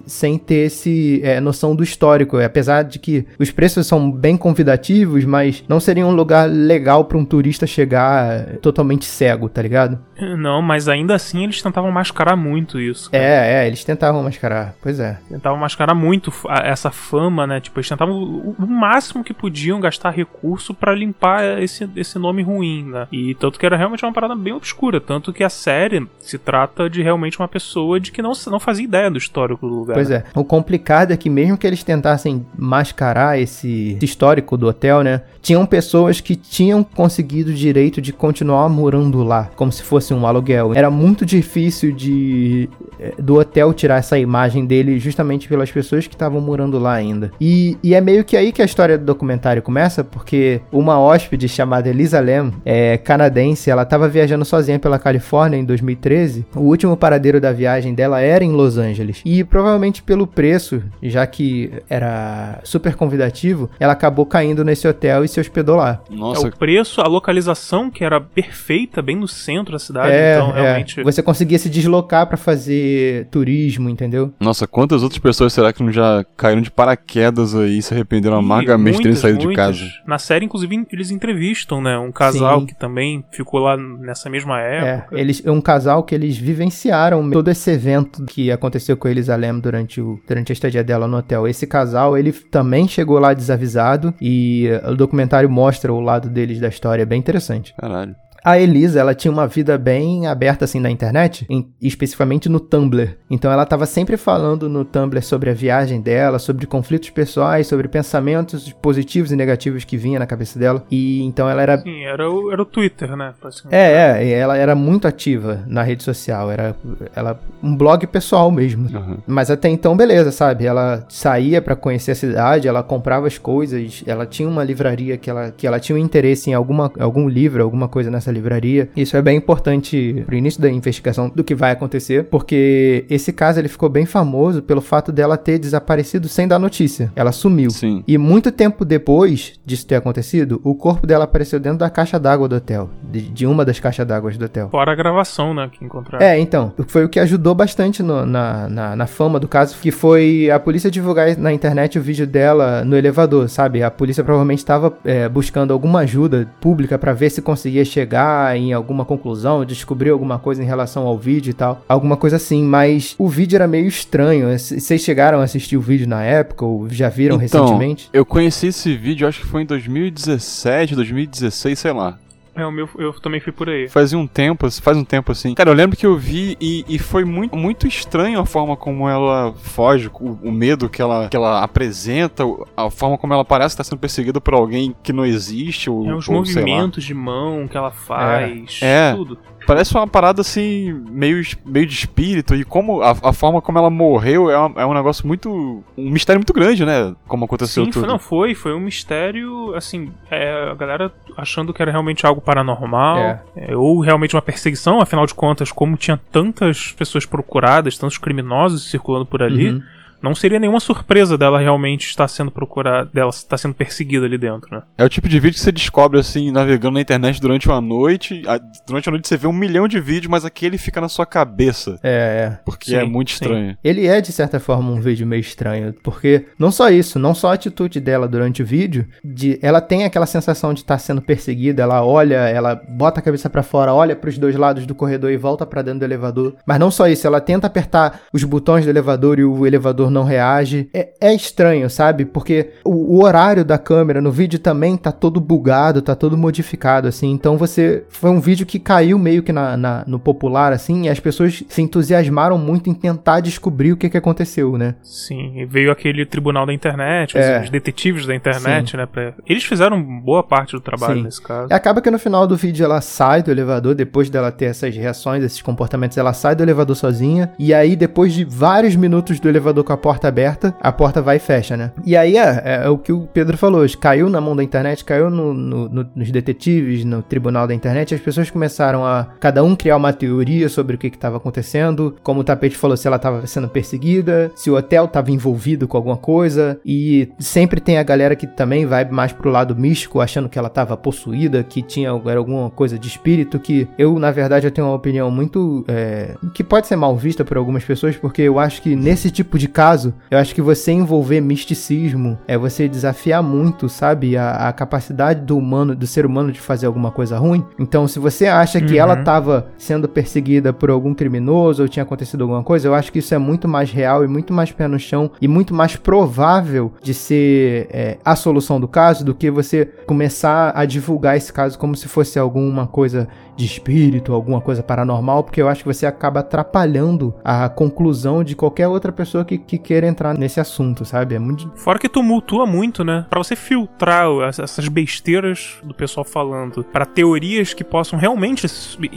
sem 0.05 0.37
ter 0.37 0.65
esse 0.67 1.21
é, 1.23 1.39
noção 1.39 1.75
do 1.75 1.83
histórico. 1.83 2.37
Apesar 2.37 2.83
de 2.83 2.99
que 2.99 3.25
os 3.39 3.51
preços 3.51 3.87
são 3.87 4.11
bem 4.11 4.35
convidativos, 4.37 5.25
mas 5.25 5.63
não 5.67 5.79
seria 5.79 6.05
um 6.05 6.13
lugar 6.15 6.49
legal 6.49 7.05
pra 7.05 7.17
um 7.17 7.25
turista 7.25 7.65
chegar 7.67 8.57
totalmente 8.61 9.05
cego, 9.05 9.49
tá 9.49 9.61
ligado? 9.61 9.99
Não, 10.37 10.61
mas 10.61 10.87
ainda 10.87 11.15
assim 11.15 11.43
eles 11.43 11.61
tentavam 11.61 11.91
mascarar 11.91 12.35
muito 12.35 12.79
isso. 12.79 13.11
cara. 13.11 13.23
É, 13.23 13.63
é, 13.63 13.67
eles 13.67 13.83
tentavam 13.83 14.23
mascarar. 14.23 14.73
Pois 14.81 14.99
é. 14.99 15.17
Tentavam 15.29 15.57
mascarar 15.59 15.93
muito 15.95 16.31
a- 16.47 16.65
essa 16.67 16.91
fama, 16.91 17.45
né? 17.45 17.59
Tipo, 17.59 17.79
eles 17.79 17.89
tentavam 17.89 18.15
o, 18.15 18.55
o 18.57 18.67
máximo 18.67 19.23
que 19.23 19.33
podiam 19.33 19.79
gastar 19.79 20.11
recurso 20.11 20.73
pra 20.73 20.93
limpar 20.95 21.61
esse, 21.61 21.89
esse 21.95 22.17
nome 22.17 22.41
ruim, 22.43 22.83
né? 22.89 23.07
E 23.11 23.35
tanto 23.35 23.59
que 23.59 23.65
era 23.65 23.75
realmente 23.75 24.05
uma 24.05 24.13
parada 24.13 24.35
bem 24.35 24.53
obscura. 24.53 25.01
Tanto 25.01 25.33
que 25.33 25.43
a 25.43 25.49
série 25.49 26.07
se 26.19 26.37
trata 26.37 26.89
de 26.89 27.01
realmente 27.01 27.39
uma 27.39 27.47
pessoa 27.47 27.99
de 27.99 28.11
que 28.11 28.21
não, 28.21 28.31
não 28.47 28.59
fazia 28.59 28.85
ideia 28.85 29.09
do 29.11 29.17
histórico 29.17 29.67
do 29.67 29.73
lugar. 29.73 29.92
Pois 29.93 30.11
é. 30.11 30.23
O 30.35 30.43
complicado 30.43 31.11
é 31.11 31.17
que 31.17 31.29
mesmo 31.29 31.57
que 31.57 31.65
eles 31.65 31.83
tentassem 31.83 32.45
mascarar 32.57 33.39
esse 33.39 33.97
histórico 34.01 34.57
do 34.57 34.67
hotel, 34.67 35.01
né? 35.01 35.21
Tinham 35.41 35.65
pessoas 35.65 36.21
que 36.21 36.35
tinham 36.35 36.83
conseguido 36.83 37.51
o 37.51 37.53
direito 37.53 38.01
de 38.01 38.13
continuar 38.13 38.69
morando 38.69 39.23
lá, 39.23 39.49
como 39.55 39.71
se 39.71 39.83
fosse 39.83 40.13
um 40.13 40.25
aluguel. 40.25 40.73
Era 40.73 40.89
muito 40.89 41.25
difícil 41.25 41.91
de 41.91 42.69
eh, 42.99 43.13
do 43.19 43.35
hotel 43.35 43.73
tirar 43.73 43.97
essa 43.97 44.17
imagem 44.17 44.65
dele 44.65 44.99
justamente 44.99 45.47
pelas 45.47 45.71
pessoas 45.71 46.07
que 46.07 46.15
estavam 46.15 46.39
morando 46.39 46.79
lá 46.79 46.93
ainda. 46.93 47.31
E, 47.39 47.77
e 47.83 47.93
é 47.93 47.99
meio 47.99 48.23
que 48.23 48.37
aí 48.37 48.51
que 48.51 48.61
a 48.61 48.65
história 48.65 48.97
do 48.97 49.03
documentário 49.03 49.61
começa, 49.61 50.03
porque 50.03 50.61
uma 50.71 50.99
hóspede 50.99 51.49
chamada 51.49 51.89
Elisa 51.89 52.19
Lam, 52.19 52.51
é 52.65 52.97
canadense, 52.97 53.69
ela 53.69 53.83
estava 53.83 54.07
viajando 54.07 54.45
sozinha 54.45 54.79
pela 54.79 54.97
Califórnia 54.97 55.57
em 55.57 55.65
2013. 55.65 56.45
O 56.55 56.61
último 56.61 56.95
paradeiro 56.95 57.41
da 57.41 57.51
viagem 57.51 57.93
dela 57.93 58.21
era 58.21 58.43
em 58.43 58.51
Los 58.51 58.77
Angeles. 58.77 59.21
E 59.25 59.43
provavelmente 59.43 59.82
pelo 59.91 60.25
preço, 60.25 60.81
já 61.01 61.25
que 61.27 61.71
era 61.89 62.59
super 62.63 62.95
convidativo, 62.95 63.69
ela 63.79 63.93
acabou 63.93 64.25
caindo 64.25 64.63
nesse 64.63 64.87
hotel 64.87 65.23
e 65.25 65.27
se 65.27 65.39
hospedou 65.39 65.75
lá. 65.75 66.01
É, 66.09 66.15
Nossa, 66.15 66.47
o 66.47 66.57
preço, 66.57 67.01
a 67.01 67.07
localização 67.07 67.89
que 67.89 68.03
era 68.03 68.21
perfeita, 68.21 69.01
bem 69.01 69.15
no 69.15 69.27
centro 69.27 69.73
da 69.73 69.79
cidade. 69.79 70.11
É, 70.11 70.35
então, 70.35 70.55
é. 70.55 70.61
realmente. 70.61 71.03
Você 71.03 71.21
conseguia 71.21 71.59
se 71.59 71.69
deslocar 71.69 72.27
pra 72.27 72.37
fazer 72.37 73.27
turismo, 73.31 73.89
entendeu? 73.89 74.33
nossa, 74.39 74.67
quantas 74.67 75.03
outras 75.03 75.19
pessoas 75.19 75.53
será 75.53 75.73
que 75.73 75.81
não 75.81 75.91
já 75.91 76.23
caíram 76.37 76.61
de 76.61 76.69
paraquedas 76.69 77.55
aí 77.55 77.77
e 77.77 77.81
se 77.81 77.93
arrependeram 77.93 78.37
amargamente 78.37 78.97
de 78.97 79.03
terem 79.03 79.13
muitas, 79.13 79.19
saído 79.21 79.49
de 79.49 79.55
casa? 79.55 79.83
Na 80.05 80.19
série, 80.19 80.45
inclusive, 80.45 80.85
eles 80.91 81.11
entrevistam, 81.11 81.81
né? 81.81 81.97
Um 81.97 82.11
casal 82.11 82.61
Sim. 82.61 82.65
que 82.67 82.75
também 82.77 83.23
ficou 83.31 83.59
lá 83.59 83.75
nessa 83.77 84.29
mesma 84.29 84.61
É, 84.61 84.95
época. 84.97 85.19
eles, 85.19 85.43
um 85.45 85.61
casal 85.61 86.03
que 86.03 86.13
eles 86.13 86.37
vivenciaram 86.37 87.29
todo 87.31 87.49
esse 87.49 87.71
evento 87.71 88.23
que 88.25 88.51
aconteceu 88.51 88.95
com 88.97 89.07
eles, 89.07 89.29
a 89.29 89.35
Lem, 89.35 89.59
durante, 89.73 89.99
o, 89.99 90.19
durante 90.27 90.51
a 90.51 90.53
estadia 90.53 90.83
dela 90.83 91.07
no 91.07 91.17
hotel. 91.17 91.47
Esse 91.47 91.65
casal, 91.65 92.15
ele 92.15 92.31
também 92.31 92.87
chegou 92.87 93.17
lá 93.17 93.33
desavisado 93.33 94.13
e 94.21 94.67
eh, 94.67 94.89
o 94.89 94.95
documentário 94.95 95.49
mostra 95.49 95.91
o 95.91 95.99
lado 95.99 96.29
deles 96.29 96.59
da 96.59 96.67
história, 96.67 97.01
é 97.01 97.05
bem 97.05 97.19
interessante. 97.19 97.73
Caralho. 97.75 98.15
A 98.43 98.59
Elisa, 98.59 98.99
ela 98.99 99.15
tinha 99.15 99.31
uma 99.31 99.47
vida 99.47 99.77
bem 99.77 100.27
aberta 100.27 100.65
assim 100.65 100.79
na 100.79 100.89
internet, 100.89 101.45
em- 101.49 101.67
especificamente 101.81 102.49
no 102.49 102.59
Tumblr. 102.59 103.15
Então 103.29 103.51
ela 103.51 103.65
tava 103.65 103.85
sempre 103.85 104.17
falando 104.17 104.67
no 104.67 104.83
Tumblr 104.83 105.21
sobre 105.23 105.49
a 105.49 105.53
viagem 105.53 106.01
dela, 106.01 106.37
sobre 106.39 106.65
conflitos 106.65 107.09
pessoais, 107.09 107.67
sobre 107.67 107.87
pensamentos 107.87 108.71
positivos 108.81 109.31
e 109.31 109.35
negativos 109.35 109.83
que 109.85 109.95
vinha 109.95 110.19
na 110.19 110.25
cabeça 110.25 110.59
dela. 110.59 110.83
E 110.91 111.23
então 111.23 111.49
ela 111.49 111.61
era 111.61 111.77
Sim, 111.79 112.03
era 112.03 112.29
o, 112.29 112.51
era 112.51 112.61
o 112.61 112.65
Twitter, 112.65 113.15
né? 113.15 113.33
é, 113.71 114.21
é, 114.23 114.31
ela 114.33 114.57
era 114.57 114.75
muito 114.75 115.07
ativa 115.07 115.63
na 115.65 115.81
rede 115.81 116.03
social, 116.03 116.51
era 116.51 116.75
ela 117.15 117.39
um 117.61 117.75
blog 117.77 118.05
pessoal 118.07 118.51
mesmo. 118.51 118.89
Aham. 118.93 119.17
Mas 119.25 119.49
até 119.49 119.69
então, 119.69 119.95
beleza, 119.95 120.31
sabe? 120.31 120.65
Ela 120.65 121.05
saía 121.07 121.61
pra 121.61 121.75
conhecer 121.77 122.11
a 122.11 122.15
cidade, 122.15 122.67
ela 122.67 122.83
comprava 122.83 123.25
as 123.25 123.37
coisas, 123.37 124.03
ela 124.05 124.25
tinha 124.25 124.49
uma 124.49 124.63
livraria 124.65 125.17
que 125.17 125.29
ela, 125.29 125.51
que 125.51 125.65
ela 125.65 125.79
tinha 125.79 125.95
um 125.95 125.99
interesse 125.99 126.49
em 126.49 126.53
alguma, 126.53 126.91
algum 126.99 127.29
livro, 127.29 127.63
alguma 127.63 127.87
coisa 127.87 128.11
nessa 128.11 128.32
livraria. 128.33 128.89
Isso 128.95 129.15
é 129.15 129.21
bem 129.21 129.37
importante 129.37 130.23
pro 130.25 130.35
início 130.35 130.61
da 130.61 130.69
investigação 130.69 131.29
do 131.33 131.43
que 131.43 131.55
vai 131.55 131.71
acontecer, 131.71 132.25
porque 132.25 133.05
esse 133.09 133.31
caso 133.31 133.59
ele 133.59 133.67
ficou 133.67 133.89
bem 133.89 134.05
famoso 134.05 134.61
pelo 134.61 134.81
fato 134.81 135.11
dela 135.11 135.37
ter 135.37 135.57
desaparecido 135.59 136.27
sem 136.27 136.47
dar 136.47 136.59
notícia. 136.59 137.11
Ela 137.15 137.31
sumiu. 137.31 137.69
Sim. 137.69 138.03
E 138.07 138.17
muito 138.17 138.51
tempo 138.51 138.83
depois 138.85 139.53
disso 139.65 139.85
ter 139.87 139.95
acontecido, 139.95 140.59
o 140.63 140.75
corpo 140.75 141.05
dela 141.07 141.23
apareceu 141.25 141.59
dentro 141.59 141.79
da 141.79 141.89
caixa 141.89 142.19
d'água 142.19 142.47
do 142.47 142.55
hotel. 142.55 142.89
De, 143.03 143.21
de 143.21 143.45
uma 143.45 143.63
das 143.63 143.79
caixas 143.79 144.05
d'água 144.07 144.31
do 144.31 144.45
hotel. 144.45 144.69
Fora 144.69 144.91
a 144.91 144.95
gravação, 144.95 145.53
né? 145.53 145.69
Que 145.71 145.85
encontraram. 145.85 146.25
É, 146.25 146.39
então, 146.39 146.73
foi 146.87 147.05
o 147.05 147.09
que 147.09 147.19
ajudou 147.19 147.53
bastante 147.53 148.01
no- 148.01 148.25
na, 148.25 148.67
na, 148.67 148.95
na 148.95 149.07
fama 149.07 149.39
do 149.39 149.47
caso, 149.47 149.75
que 149.79 149.91
foi 149.91 150.49
a 150.49 150.59
polícia 150.59 150.89
divulgar 150.89 151.37
na 151.37 151.53
internet 151.53 151.99
o 151.99 152.01
vídeo 152.01 152.25
dela 152.25 152.83
no 152.83 152.95
elevador, 152.97 153.47
sabe? 153.49 153.83
A 153.83 153.91
polícia 153.91 154.23
provavelmente 154.23 154.59
estava 154.59 154.93
é, 155.05 155.29
buscando 155.29 155.71
alguma 155.73 155.99
ajuda 155.99 156.49
pública 156.59 156.97
pra 156.97 157.13
ver 157.13 157.29
se 157.29 157.41
conseguia 157.41 157.85
chegar 157.85 158.22
em 158.55 158.73
alguma 158.73 159.05
conclusão, 159.05 159.65
descobrir 159.65 160.09
alguma 160.09 160.39
coisa 160.39 160.61
em 160.61 160.65
relação 160.65 161.05
ao 161.05 161.17
vídeo 161.17 161.51
e 161.51 161.53
tal, 161.53 161.83
alguma 161.87 162.17
coisa 162.17 162.35
assim, 162.35 162.63
mas 162.63 163.15
o 163.17 163.27
vídeo 163.27 163.55
era 163.55 163.67
meio 163.67 163.87
estranho. 163.87 164.47
Vocês 164.57 165.01
chegaram 165.01 165.39
a 165.39 165.43
assistir 165.43 165.77
o 165.77 165.81
vídeo 165.81 166.07
na 166.07 166.23
época 166.23 166.65
ou 166.65 166.89
já 166.89 167.09
viram 167.09 167.41
Então, 167.41 167.63
recentemente? 167.63 168.09
Eu 168.13 168.25
conheci 168.25 168.67
esse 168.67 168.95
vídeo, 168.95 169.27
acho 169.27 169.41
que 169.41 169.47
foi 169.47 169.63
em 169.63 169.65
2017, 169.65 170.95
2016, 170.95 171.79
sei 171.79 171.91
lá. 171.91 172.17
É, 172.55 172.65
o 172.65 172.71
meu, 172.71 172.87
eu 172.99 173.13
também 173.13 173.39
fui 173.39 173.51
por 173.51 173.67
aí. 173.67 173.87
Fazia 173.87 174.17
um 174.17 174.27
tempo, 174.27 174.69
faz 174.69 174.95
um 174.95 175.03
tempo 175.03 175.31
assim. 175.31 175.55
Cara, 175.55 175.71
eu 175.71 175.73
lembro 175.73 175.97
que 175.97 176.05
eu 176.05 176.15
vi 176.15 176.55
e, 176.61 176.85
e 176.87 176.99
foi 176.99 177.25
muito, 177.25 177.55
muito 177.55 177.87
estranho 177.87 178.39
a 178.39 178.45
forma 178.45 178.77
como 178.77 179.09
ela 179.09 179.53
foge, 179.53 180.09
o, 180.13 180.39
o, 180.43 180.51
medo 180.51 180.87
que 180.87 181.01
ela, 181.01 181.29
que 181.29 181.35
ela 181.35 181.63
apresenta, 181.63 182.43
a 182.77 182.91
forma 182.91 183.17
como 183.17 183.33
ela 183.33 183.43
parece 183.43 183.73
estar 183.73 183.83
sendo 183.83 183.97
perseguida 183.97 184.39
por 184.39 184.53
alguém 184.53 184.95
que 185.01 185.11
não 185.11 185.25
existe. 185.25 185.89
Ou, 185.89 186.07
é, 186.07 186.13
os 186.13 186.27
ou, 186.27 186.35
movimentos 186.35 187.03
de 187.03 187.13
mão 187.13 187.67
que 187.67 187.75
ela 187.75 187.91
faz, 187.91 188.79
é. 188.83 189.09
é. 189.09 189.15
tudo. 189.15 189.37
Parece 189.65 189.95
uma 189.95 190.07
parada 190.07 190.41
assim, 190.41 190.93
meio, 191.09 191.41
meio 191.65 191.85
de 191.85 191.93
espírito, 191.93 192.55
e 192.55 192.63
como 192.63 193.01
a, 193.01 193.11
a 193.11 193.33
forma 193.33 193.61
como 193.61 193.77
ela 193.77 193.89
morreu 193.89 194.49
é, 194.49 194.57
uma, 194.57 194.81
é 194.81 194.85
um 194.85 194.93
negócio 194.93 195.25
muito. 195.25 195.83
um 195.97 196.09
mistério 196.09 196.39
muito 196.39 196.53
grande, 196.53 196.85
né? 196.85 197.15
Como 197.27 197.45
aconteceu 197.45 197.85
Sim, 197.85 197.91
tudo. 197.91 198.01
Foi, 198.01 198.09
não, 198.09 198.19
foi, 198.19 198.55
foi 198.55 198.73
um 198.73 198.79
mistério, 198.79 199.73
assim, 199.75 200.11
é, 200.29 200.69
a 200.71 200.73
galera 200.73 201.11
achando 201.37 201.73
que 201.73 201.81
era 201.81 201.91
realmente 201.91 202.25
algo 202.25 202.41
paranormal, 202.41 203.17
é. 203.17 203.41
É, 203.55 203.75
ou 203.75 203.99
realmente 203.99 204.35
uma 204.35 204.41
perseguição, 204.41 204.99
afinal 204.99 205.25
de 205.25 205.33
contas, 205.33 205.71
como 205.71 205.95
tinha 205.97 206.19
tantas 206.31 206.91
pessoas 206.91 207.25
procuradas, 207.25 207.97
tantos 207.97 208.17
criminosos 208.17 208.89
circulando 208.89 209.25
por 209.25 209.41
ali. 209.41 209.69
Uhum 209.69 209.83
não 210.23 210.33
seria 210.33 210.59
nenhuma 210.59 210.79
surpresa 210.79 211.37
dela 211.37 211.59
realmente 211.59 212.07
estar 212.07 212.27
sendo 212.29 212.49
procurada, 212.49 213.09
dela 213.13 213.29
estar 213.29 213.57
sendo 213.57 213.73
perseguida 213.73 214.25
ali 214.25 214.37
dentro, 214.37 214.73
né? 214.73 214.83
É 214.97 215.03
o 215.03 215.09
tipo 215.09 215.27
de 215.27 215.39
vídeo 215.39 215.55
que 215.55 215.59
você 215.59 215.71
descobre 215.71 216.19
assim, 216.19 216.49
navegando 216.49 216.93
na 216.93 217.01
internet 217.01 217.41
durante 217.41 217.67
uma 217.67 217.81
noite. 217.81 218.41
Durante 218.87 219.09
a 219.09 219.11
noite 219.11 219.27
você 219.27 219.35
vê 219.35 219.47
um 219.47 219.53
milhão 219.53 219.87
de 219.87 219.99
vídeos, 219.99 220.31
mas 220.31 220.45
aquele 220.45 220.77
fica 220.77 221.01
na 221.01 221.09
sua 221.09 221.25
cabeça. 221.25 221.99
É, 222.01 222.53
é. 222.53 222.59
Porque 222.65 222.95
é 222.95 222.99
sim, 222.99 223.05
é 223.05 223.07
muito 223.07 223.29
estranho. 223.29 223.71
Sim. 223.71 223.77
Ele 223.83 224.07
é, 224.07 224.21
de 224.21 224.31
certa 224.31 224.59
forma, 224.59 224.91
um 224.91 225.01
vídeo 225.01 225.27
meio 225.27 225.41
estranho. 225.41 225.93
Porque 226.01 226.45
não 226.57 226.71
só 226.71 226.89
isso, 226.89 227.19
não 227.19 227.35
só 227.35 227.51
a 227.51 227.53
atitude 227.55 227.99
dela 227.99 228.27
durante 228.27 228.63
o 228.63 228.65
vídeo, 228.65 229.05
de 229.23 229.59
ela 229.61 229.81
tem 229.81 230.05
aquela 230.05 230.25
sensação 230.25 230.73
de 230.73 230.81
estar 230.81 230.97
sendo 230.99 231.21
perseguida, 231.21 231.83
ela 231.83 232.03
olha, 232.05 232.47
ela 232.47 232.75
bota 232.75 233.19
a 233.19 233.23
cabeça 233.23 233.49
para 233.49 233.61
fora, 233.61 233.93
olha 233.93 234.15
para 234.15 234.29
os 234.29 234.37
dois 234.37 234.55
lados 234.55 234.85
do 234.85 234.95
corredor 234.95 235.31
e 235.31 235.37
volta 235.37 235.65
para 235.65 235.81
dentro 235.81 235.99
do 235.99 236.05
elevador. 236.05 236.55
Mas 236.65 236.79
não 236.79 236.89
só 236.89 237.07
isso, 237.07 237.27
ela 237.27 237.41
tenta 237.41 237.67
apertar 237.67 238.21
os 238.31 238.43
botões 238.43 238.85
do 238.85 238.89
elevador 238.89 239.39
e 239.39 239.43
o 239.43 239.67
elevador 239.67 240.12
não 240.13 240.23
reage. 240.23 240.89
É, 240.93 241.09
é 241.19 241.33
estranho, 241.33 241.89
sabe? 241.89 242.25
Porque 242.25 242.71
o, 242.83 243.17
o, 243.17 243.23
horário 243.23 243.65
da 243.65 243.77
câmera 243.77 244.21
no 244.21 244.31
vídeo 244.31 244.59
também 244.59 244.95
tá 244.95 245.11
todo 245.11 245.39
bugado, 245.39 246.01
tá 246.01 246.15
todo 246.15 246.37
modificado, 246.37 247.07
assim. 247.07 247.31
Então 247.31 247.57
você. 247.57 248.03
Foi 248.09 248.29
um 248.29 248.39
vídeo 248.39 248.65
que 248.65 248.79
caiu 248.79 249.17
meio 249.17 249.43
que 249.43 249.51
na, 249.51 249.75
na 249.75 250.03
no 250.07 250.19
popular, 250.19 250.71
assim, 250.71 251.05
e 251.05 251.09
as 251.09 251.19
pessoas 251.19 251.63
se 251.67 251.81
entusiasmaram 251.81 252.57
muito 252.57 252.89
em 252.89 252.93
tentar 252.93 253.39
descobrir 253.39 253.91
o 253.91 253.97
que, 253.97 254.09
que 254.09 254.17
aconteceu, 254.17 254.77
né? 254.77 254.95
Sim, 255.01 255.59
e 255.59 255.65
veio 255.65 255.91
aquele 255.91 256.25
tribunal 256.25 256.65
da 256.65 256.73
internet, 256.73 257.37
os, 257.37 257.43
é. 257.43 257.61
os 257.61 257.69
detetives 257.69 258.25
da 258.25 258.35
internet, 258.35 258.91
Sim. 258.91 258.97
né? 258.97 259.05
Pra... 259.05 259.33
Eles 259.47 259.63
fizeram 259.63 260.01
boa 260.01 260.43
parte 260.43 260.73
do 260.73 260.81
trabalho 260.81 261.17
Sim. 261.17 261.23
nesse 261.23 261.41
caso. 261.41 261.67
E 261.71 261.73
acaba 261.73 262.01
que 262.01 262.11
no 262.11 262.19
final 262.19 262.45
do 262.45 262.55
vídeo 262.55 262.83
ela 262.83 263.01
sai 263.01 263.41
do 263.41 263.51
elevador, 263.51 263.95
depois 263.95 264.29
dela 264.29 264.51
ter 264.51 264.65
essas 264.65 264.95
reações, 264.95 265.43
esses 265.43 265.61
comportamentos, 265.61 266.17
ela 266.17 266.33
sai 266.33 266.55
do 266.55 266.63
elevador 266.63 266.95
sozinha. 266.95 267.51
E 267.57 267.73
aí, 267.73 267.95
depois 267.95 268.33
de 268.33 268.45
vários 268.45 268.95
minutos 268.95 269.39
do 269.39 269.49
elevador 269.49 269.83
com 269.83 269.93
a 269.93 269.97
porta 270.03 270.27
aberta, 270.27 270.75
a 270.81 270.91
porta 270.91 271.21
vai 271.21 271.37
e 271.37 271.39
fecha, 271.39 271.77
né? 271.77 271.91
E 272.05 272.17
aí 272.17 272.37
é, 272.37 272.61
é, 272.65 272.81
é 272.83 272.89
o 272.89 272.97
que 272.97 273.13
o 273.13 273.21
Pedro 273.21 273.57
falou, 273.57 273.85
caiu 273.97 274.29
na 274.29 274.41
mão 274.41 274.53
da 274.53 274.61
internet, 274.61 275.05
caiu 275.05 275.29
no, 275.29 275.53
no, 275.53 275.87
no, 275.87 276.09
nos 276.13 276.29
detetives, 276.29 277.05
no 277.05 277.21
tribunal 277.21 277.65
da 277.65 277.73
internet, 277.73 278.13
as 278.13 278.19
pessoas 278.19 278.51
começaram 278.51 279.05
a 279.05 279.29
cada 279.39 279.63
um 279.63 279.77
criar 279.77 279.95
uma 279.95 280.11
teoria 280.11 280.67
sobre 280.67 280.97
o 280.97 280.99
que 280.99 281.07
estava 281.07 281.37
acontecendo, 281.37 282.17
como 282.21 282.41
o 282.41 282.43
tapete 282.43 282.75
falou, 282.75 282.97
se 282.97 283.07
ela 283.07 283.15
estava 283.15 283.47
sendo 283.47 283.69
perseguida, 283.69 284.51
se 284.55 284.69
o 284.69 284.75
hotel 284.75 285.05
estava 285.05 285.31
envolvido 285.31 285.87
com 285.87 285.95
alguma 285.95 286.17
coisa, 286.17 286.77
e 286.85 287.31
sempre 287.39 287.79
tem 287.79 287.97
a 287.97 288.03
galera 288.03 288.35
que 288.35 288.45
também 288.45 288.85
vai 288.85 289.05
mais 289.05 289.31
pro 289.31 289.49
lado 289.49 289.73
místico, 289.73 290.19
achando 290.19 290.49
que 290.49 290.59
ela 290.59 290.67
estava 290.67 290.97
possuída, 290.97 291.63
que 291.63 291.81
tinha 291.81 292.09
era 292.25 292.39
alguma 292.39 292.69
coisa 292.69 292.99
de 292.99 293.07
espírito, 293.07 293.57
que 293.57 293.87
eu, 293.97 294.19
na 294.19 294.31
verdade, 294.31 294.67
eu 294.67 294.71
tenho 294.71 294.87
uma 294.87 294.95
opinião 294.95 295.31
muito. 295.31 295.85
É, 295.87 296.35
que 296.53 296.63
pode 296.63 296.87
ser 296.87 296.95
mal 296.95 297.15
vista 297.15 297.45
por 297.45 297.57
algumas 297.57 297.85
pessoas, 297.85 298.17
porque 298.17 298.41
eu 298.41 298.59
acho 298.59 298.81
que 298.81 298.95
nesse 298.95 299.31
tipo 299.31 299.57
de 299.57 299.67
caso, 299.67 299.82
eu 300.29 300.37
acho 300.37 300.55
que 300.55 300.61
você 300.61 300.91
envolver 300.91 301.41
misticismo 301.41 302.37
é 302.47 302.57
você 302.57 302.87
desafiar 302.87 303.43
muito, 303.43 303.89
sabe? 303.89 304.37
A, 304.37 304.69
a 304.69 304.73
capacidade 304.73 305.41
do 305.41 305.57
humano, 305.57 305.95
do 305.95 306.07
ser 306.07 306.25
humano 306.25 306.51
de 306.51 306.59
fazer 306.59 306.85
alguma 306.85 307.11
coisa 307.11 307.37
ruim. 307.37 307.65
Então, 307.77 308.07
se 308.07 308.19
você 308.19 308.47
acha 308.47 308.79
que 308.79 308.93
uhum. 308.93 308.99
ela 308.99 309.19
estava 309.19 309.67
sendo 309.77 310.07
perseguida 310.07 310.71
por 310.71 310.89
algum 310.89 311.13
criminoso 311.13 311.83
ou 311.83 311.89
tinha 311.89 312.03
acontecido 312.03 312.41
alguma 312.41 312.63
coisa, 312.63 312.87
eu 312.87 312.95
acho 312.95 313.11
que 313.11 313.19
isso 313.19 313.33
é 313.33 313.37
muito 313.37 313.67
mais 313.67 313.91
real 313.91 314.23
e 314.23 314.27
muito 314.27 314.53
mais 314.53 314.71
pé 314.71 314.87
no 314.87 314.99
chão 314.99 315.31
e 315.41 315.47
muito 315.47 315.73
mais 315.73 315.95
provável 315.95 316.93
de 317.01 317.13
ser 317.13 317.87
é, 317.91 318.17
a 318.23 318.35
solução 318.35 318.79
do 318.79 318.87
caso 318.87 319.25
do 319.25 319.33
que 319.33 319.49
você 319.51 319.85
começar 320.05 320.71
a 320.75 320.85
divulgar 320.85 321.37
esse 321.37 321.51
caso 321.51 321.77
como 321.77 321.95
se 321.95 322.07
fosse 322.07 322.39
alguma 322.39 322.87
coisa 322.87 323.27
de 323.55 323.65
espírito, 323.65 324.33
alguma 324.33 324.59
coisa 324.59 324.81
paranormal, 324.81 325.43
porque 325.43 325.61
eu 325.61 325.67
acho 325.67 325.83
que 325.83 325.93
você 325.93 326.05
acaba 326.05 326.39
atrapalhando 326.39 327.33
a 327.43 327.69
conclusão 327.69 328.43
de 328.43 328.55
qualquer 328.55 328.87
outra 328.87 329.11
pessoa 329.11 329.45
que, 329.45 329.72
que 329.73 329.77
queira 329.79 330.07
entrar 330.07 330.37
nesse 330.37 330.59
assunto, 330.59 331.03
sabe? 331.05 331.35
É 331.35 331.39
muito. 331.39 331.71
Fora 331.75 331.97
que 331.97 332.07
tumultua 332.07 332.65
muito, 332.65 333.03
né? 333.03 333.25
Para 333.29 333.41
você 333.41 333.55
filtrar 333.55 334.27
essas 334.47 334.87
besteiras 334.87 335.77
do 335.83 335.93
pessoal 335.93 336.23
falando 336.23 336.83
para 336.83 337.05
teorias 337.05 337.73
que 337.73 337.83
possam 337.83 338.19
realmente 338.19 338.67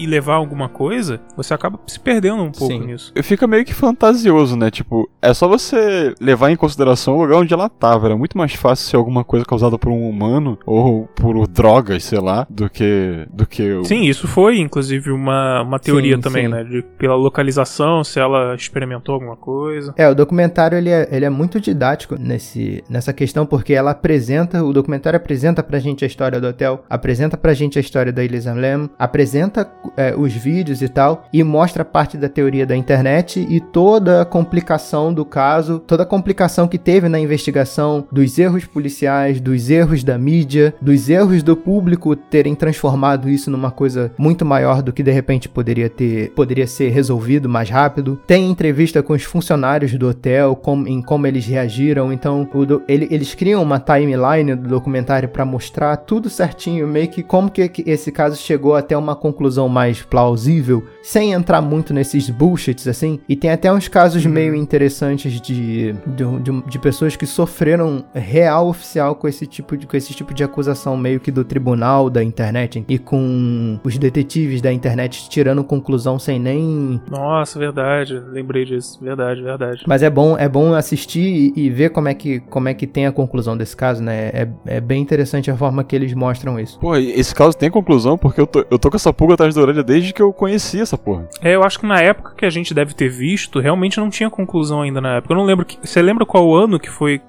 levar 0.06 0.34
a 0.34 0.36
alguma 0.36 0.68
coisa, 0.68 1.20
você 1.36 1.52
acaba 1.52 1.78
se 1.86 2.00
perdendo 2.00 2.42
um 2.42 2.50
pouco 2.50 2.72
Sim. 2.72 2.86
nisso. 2.86 3.12
Fica 3.22 3.46
meio 3.46 3.64
que 3.64 3.74
fantasioso, 3.74 4.56
né? 4.56 4.70
Tipo, 4.70 5.10
é 5.20 5.34
só 5.34 5.46
você 5.46 6.14
levar 6.20 6.50
em 6.50 6.56
consideração 6.56 7.16
o 7.16 7.22
lugar 7.22 7.38
onde 7.38 7.52
ela 7.52 7.68
tava. 7.68 8.06
Era 8.06 8.16
muito 8.16 8.38
mais 8.38 8.54
fácil 8.54 8.86
ser 8.86 8.96
alguma 8.96 9.24
coisa 9.24 9.44
causada 9.44 9.78
por 9.78 9.90
um 9.90 10.08
humano 10.08 10.58
ou 10.64 11.06
por 11.08 11.46
drogas, 11.46 12.04
sei 12.04 12.20
lá, 12.20 12.46
do 12.48 12.70
que 12.70 13.26
do 13.30 13.46
que 13.46 13.84
Sim, 13.84 14.04
isso 14.04 14.26
foi, 14.26 14.58
inclusive, 14.58 15.10
uma, 15.10 15.62
uma 15.62 15.78
teoria 15.78 16.16
sim, 16.16 16.22
também, 16.22 16.44
sim. 16.44 16.52
né? 16.52 16.64
De, 16.64 16.82
pela 16.82 17.14
localização, 17.14 18.02
se 18.02 18.18
ela 18.18 18.54
experimentou 18.54 19.14
alguma 19.14 19.36
coisa. 19.36 19.92
É, 19.96 20.08
o 20.08 20.14
documentário 20.46 20.78
ele 20.78 20.90
é, 20.90 21.08
ele 21.10 21.24
é 21.24 21.30
muito 21.30 21.60
didático 21.60 22.16
nesse, 22.18 22.82
nessa 22.88 23.12
questão, 23.12 23.44
porque 23.44 23.74
ela 23.74 23.90
apresenta, 23.90 24.62
o 24.64 24.72
documentário 24.72 25.16
apresenta 25.16 25.62
pra 25.62 25.78
gente 25.78 26.04
a 26.04 26.06
história 26.06 26.40
do 26.40 26.46
hotel, 26.46 26.84
apresenta 26.88 27.36
pra 27.36 27.52
gente 27.52 27.78
a 27.78 27.80
história 27.80 28.12
da 28.12 28.22
Lam, 28.54 28.88
apresenta 28.98 29.68
é, 29.96 30.14
os 30.16 30.32
vídeos 30.32 30.82
e 30.82 30.88
tal, 30.88 31.24
e 31.32 31.42
mostra 31.42 31.84
parte 31.84 32.16
da 32.16 32.28
teoria 32.28 32.66
da 32.66 32.76
internet 32.76 33.44
e 33.48 33.60
toda 33.60 34.22
a 34.22 34.24
complicação 34.24 35.12
do 35.12 35.24
caso, 35.24 35.78
toda 35.80 36.04
a 36.04 36.06
complicação 36.06 36.68
que 36.68 36.78
teve 36.78 37.08
na 37.08 37.18
investigação, 37.18 38.06
dos 38.10 38.38
erros 38.38 38.64
policiais, 38.64 39.40
dos 39.40 39.70
erros 39.70 40.04
da 40.04 40.16
mídia, 40.16 40.74
dos 40.80 41.08
erros 41.08 41.42
do 41.42 41.56
público 41.56 42.14
terem 42.14 42.54
transformado 42.54 43.28
isso 43.28 43.50
numa 43.50 43.70
coisa 43.70 44.12
muito 44.16 44.44
maior 44.44 44.82
do 44.82 44.92
que 44.92 45.02
de 45.02 45.10
repente 45.10 45.48
poderia 45.48 45.88
ter, 45.88 46.30
poderia 46.30 46.66
ser 46.66 46.90
resolvido 46.90 47.48
mais 47.48 47.68
rápido. 47.68 48.20
Tem 48.26 48.50
entrevista 48.50 49.02
com 49.02 49.12
os 49.12 49.22
funcionários 49.22 49.92
do 49.94 50.08
hotel, 50.08 50.35
com, 50.62 50.86
em 50.86 51.00
como 51.02 51.26
eles 51.26 51.46
reagiram. 51.46 52.12
Então, 52.12 52.48
o, 52.52 52.82
ele, 52.88 53.08
eles 53.10 53.34
criam 53.34 53.62
uma 53.62 53.78
timeline 53.78 54.54
do 54.54 54.68
documentário 54.68 55.28
para 55.28 55.44
mostrar 55.44 55.96
tudo 55.96 56.28
certinho, 56.28 56.86
meio 56.86 57.08
que 57.08 57.22
como 57.22 57.50
que 57.50 57.70
esse 57.86 58.10
caso 58.10 58.36
chegou 58.36 58.74
até 58.74 58.96
uma 58.96 59.14
conclusão 59.14 59.68
mais 59.68 60.02
plausível, 60.02 60.84
sem 61.02 61.32
entrar 61.32 61.60
muito 61.60 61.92
nesses 61.94 62.30
bullshits 62.30 62.86
assim. 62.88 63.20
E 63.28 63.36
tem 63.36 63.50
até 63.50 63.72
uns 63.72 63.88
casos 63.88 64.24
uhum. 64.24 64.32
meio 64.32 64.54
interessantes 64.54 65.32
de, 65.40 65.92
de, 65.92 66.40
de, 66.42 66.62
de 66.62 66.78
pessoas 66.78 67.16
que 67.16 67.26
sofreram 67.26 68.04
real 68.14 68.68
oficial 68.68 69.14
com 69.14 69.28
esse 69.28 69.46
tipo 69.46 69.76
de 69.76 69.86
com 69.86 69.96
esse 69.96 70.12
tipo 70.14 70.34
de 70.34 70.42
acusação 70.42 70.96
meio 70.96 71.20
que 71.20 71.30
do 71.30 71.44
tribunal 71.44 72.10
da 72.10 72.22
internet 72.22 72.84
e 72.88 72.98
com 72.98 73.78
os 73.84 73.96
detetives 73.98 74.60
da 74.60 74.72
internet 74.72 75.28
tirando 75.28 75.62
conclusão 75.62 76.18
sem 76.18 76.38
nem. 76.38 77.00
Nossa, 77.10 77.58
verdade. 77.58 78.18
Lembrei 78.18 78.64
disso. 78.64 78.98
Verdade, 79.00 79.42
verdade. 79.42 79.84
Mas 79.86 80.02
é 80.02 80.10
bom, 80.10 80.25
é 80.38 80.48
bom 80.48 80.72
assistir 80.72 81.52
e, 81.54 81.66
e 81.66 81.70
ver 81.70 81.90
como 81.90 82.08
é, 82.08 82.14
que, 82.14 82.40
como 82.40 82.68
é 82.68 82.74
que 82.74 82.86
tem 82.86 83.06
a 83.06 83.12
conclusão 83.12 83.54
desse 83.56 83.76
caso, 83.76 84.02
né? 84.02 84.30
É, 84.32 84.48
é 84.66 84.80
bem 84.80 85.02
interessante 85.02 85.50
a 85.50 85.56
forma 85.56 85.84
que 85.84 85.94
eles 85.94 86.14
mostram 86.14 86.58
isso. 86.58 86.78
Pô, 86.78 86.96
esse 86.96 87.34
caso 87.34 87.56
tem 87.56 87.70
conclusão 87.70 88.16
porque 88.16 88.40
eu 88.40 88.46
tô, 88.46 88.64
eu 88.70 88.78
tô 88.78 88.88
com 88.88 88.96
essa 88.96 89.12
pulga 89.12 89.34
atrás 89.34 89.54
da 89.54 89.60
orelha 89.60 89.82
desde 89.82 90.14
que 90.14 90.22
eu 90.22 90.32
conheci 90.32 90.80
essa 90.80 90.96
porra. 90.96 91.28
É, 91.42 91.54
eu 91.54 91.62
acho 91.62 91.78
que 91.78 91.86
na 91.86 92.00
época 92.00 92.34
que 92.36 92.46
a 92.46 92.50
gente 92.50 92.72
deve 92.72 92.94
ter 92.94 93.08
visto, 93.08 93.60
realmente 93.60 93.98
não 93.98 94.08
tinha 94.08 94.30
conclusão 94.30 94.82
ainda 94.82 95.00
na 95.00 95.16
época. 95.16 95.34
Eu 95.34 95.38
não 95.38 95.44
lembro. 95.44 95.64
Que, 95.64 95.78
você 95.82 96.00
lembra 96.00 96.24
qual 96.24 96.54
ano 96.54 96.80
que 96.80 96.90
foi 96.90 97.20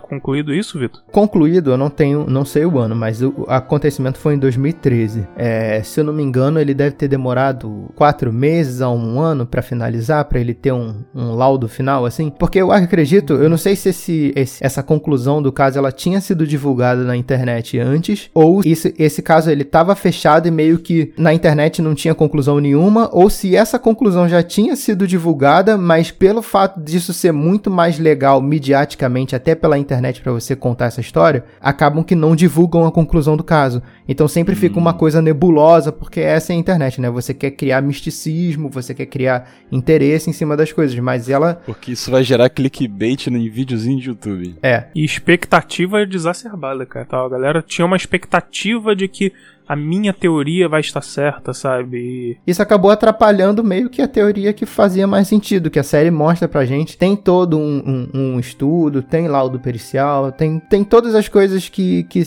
concluído 0.00 0.54
isso, 0.54 0.78
Vitor? 0.78 1.02
Concluído, 1.12 1.70
eu 1.70 1.76
não 1.76 1.90
tenho, 1.90 2.26
não 2.28 2.44
sei 2.44 2.64
o 2.64 2.78
ano, 2.78 2.94
mas 2.94 3.22
o 3.22 3.44
acontecimento 3.48 4.18
foi 4.18 4.34
em 4.34 4.38
2013. 4.38 5.26
É, 5.36 5.82
se 5.82 6.00
eu 6.00 6.04
não 6.04 6.12
me 6.12 6.22
engano, 6.22 6.60
ele 6.60 6.74
deve 6.74 6.96
ter 6.96 7.08
demorado 7.08 7.90
quatro 7.94 8.32
meses 8.32 8.80
a 8.80 8.90
um 8.90 9.20
ano 9.20 9.46
para 9.46 9.62
finalizar, 9.62 10.24
para 10.24 10.40
ele 10.40 10.54
ter 10.54 10.72
um, 10.72 11.02
um, 11.14 11.34
laudo 11.34 11.68
final, 11.68 12.06
assim. 12.06 12.30
Porque 12.30 12.60
eu 12.60 12.70
acredito, 12.72 13.34
eu 13.34 13.48
não 13.48 13.56
sei 13.58 13.76
se 13.76 13.88
esse, 13.88 14.32
esse, 14.36 14.64
essa 14.64 14.82
conclusão 14.82 15.42
do 15.42 15.52
caso 15.52 15.78
ela 15.78 15.92
tinha 15.92 16.20
sido 16.20 16.46
divulgada 16.46 17.02
na 17.04 17.16
internet 17.16 17.78
antes, 17.78 18.30
ou 18.32 18.60
esse, 18.64 18.94
esse 18.98 19.22
caso 19.22 19.50
ele 19.50 19.62
estava 19.62 19.94
fechado 19.94 20.46
e 20.46 20.50
meio 20.50 20.78
que 20.78 21.12
na 21.16 21.34
internet 21.34 21.82
não 21.82 21.94
tinha 21.94 22.14
conclusão 22.14 22.60
nenhuma, 22.60 23.08
ou 23.12 23.28
se 23.28 23.56
essa 23.56 23.78
conclusão 23.78 24.28
já 24.28 24.42
tinha 24.42 24.76
sido 24.76 25.06
divulgada, 25.06 25.76
mas 25.76 26.10
pelo 26.10 26.42
fato 26.42 26.80
disso 26.80 27.12
ser 27.12 27.32
muito 27.32 27.70
mais 27.70 27.98
legal 27.98 28.40
midiaticamente, 28.40 29.34
até 29.34 29.54
pela 29.54 29.65
internet 29.74 30.20
para 30.20 30.32
você 30.32 30.54
contar 30.54 30.86
essa 30.86 31.00
história, 31.00 31.44
acabam 31.60 32.04
que 32.04 32.14
não 32.14 32.36
divulgam 32.36 32.86
a 32.86 32.92
conclusão 32.92 33.36
do 33.36 33.44
caso. 33.44 33.82
Então 34.08 34.28
sempre 34.28 34.54
hum. 34.54 34.58
fica 34.58 34.78
uma 34.78 34.92
hum. 34.92 34.98
coisa 34.98 35.20
nebulosa, 35.20 35.90
porque 35.90 36.20
essa 36.20 36.52
é 36.52 36.56
a 36.56 36.58
internet, 36.58 37.00
né? 37.00 37.10
Você 37.10 37.34
quer 37.34 37.50
criar 37.50 37.80
misticismo, 37.82 38.68
você 38.68 38.94
quer 38.94 39.06
criar 39.06 39.48
interesse 39.70 40.30
em 40.30 40.32
cima 40.32 40.56
das 40.56 40.72
coisas, 40.72 40.98
mas 40.98 41.28
ela. 41.28 41.60
Porque 41.66 41.92
isso 41.92 42.10
vai 42.10 42.22
gerar 42.22 42.48
clickbait 42.48 43.26
em 43.26 43.48
videozinho 43.48 44.00
de 44.00 44.08
YouTube. 44.08 44.56
É. 44.62 44.84
E 44.94 45.04
expectativa 45.04 46.06
desacerbada, 46.06 46.86
cara. 46.86 47.06
Tá? 47.06 47.24
A 47.24 47.28
galera 47.28 47.62
tinha 47.62 47.84
uma 47.84 47.96
expectativa 47.96 48.94
de 48.94 49.08
que 49.08 49.32
a 49.68 49.74
minha 49.74 50.12
teoria 50.12 50.68
vai 50.68 50.80
estar 50.80 51.02
certa, 51.02 51.52
sabe? 51.52 52.38
Isso 52.46 52.62
acabou 52.62 52.90
atrapalhando 52.90 53.64
meio 53.64 53.90
que 53.90 54.00
a 54.00 54.08
teoria 54.08 54.52
que 54.52 54.66
fazia 54.66 55.06
mais 55.06 55.28
sentido, 55.28 55.70
que 55.70 55.78
a 55.78 55.84
série 55.84 56.10
mostra 56.10 56.48
pra 56.48 56.64
gente. 56.64 56.96
Tem 56.96 57.16
todo 57.16 57.58
um, 57.58 58.08
um, 58.14 58.20
um 58.20 58.40
estudo, 58.40 59.02
tem 59.02 59.28
laudo 59.28 59.58
pericial, 59.58 60.30
tem, 60.32 60.58
tem 60.58 60.84
todas 60.84 61.14
as 61.14 61.28
coisas 61.28 61.68
que, 61.68 62.04
que, 62.04 62.22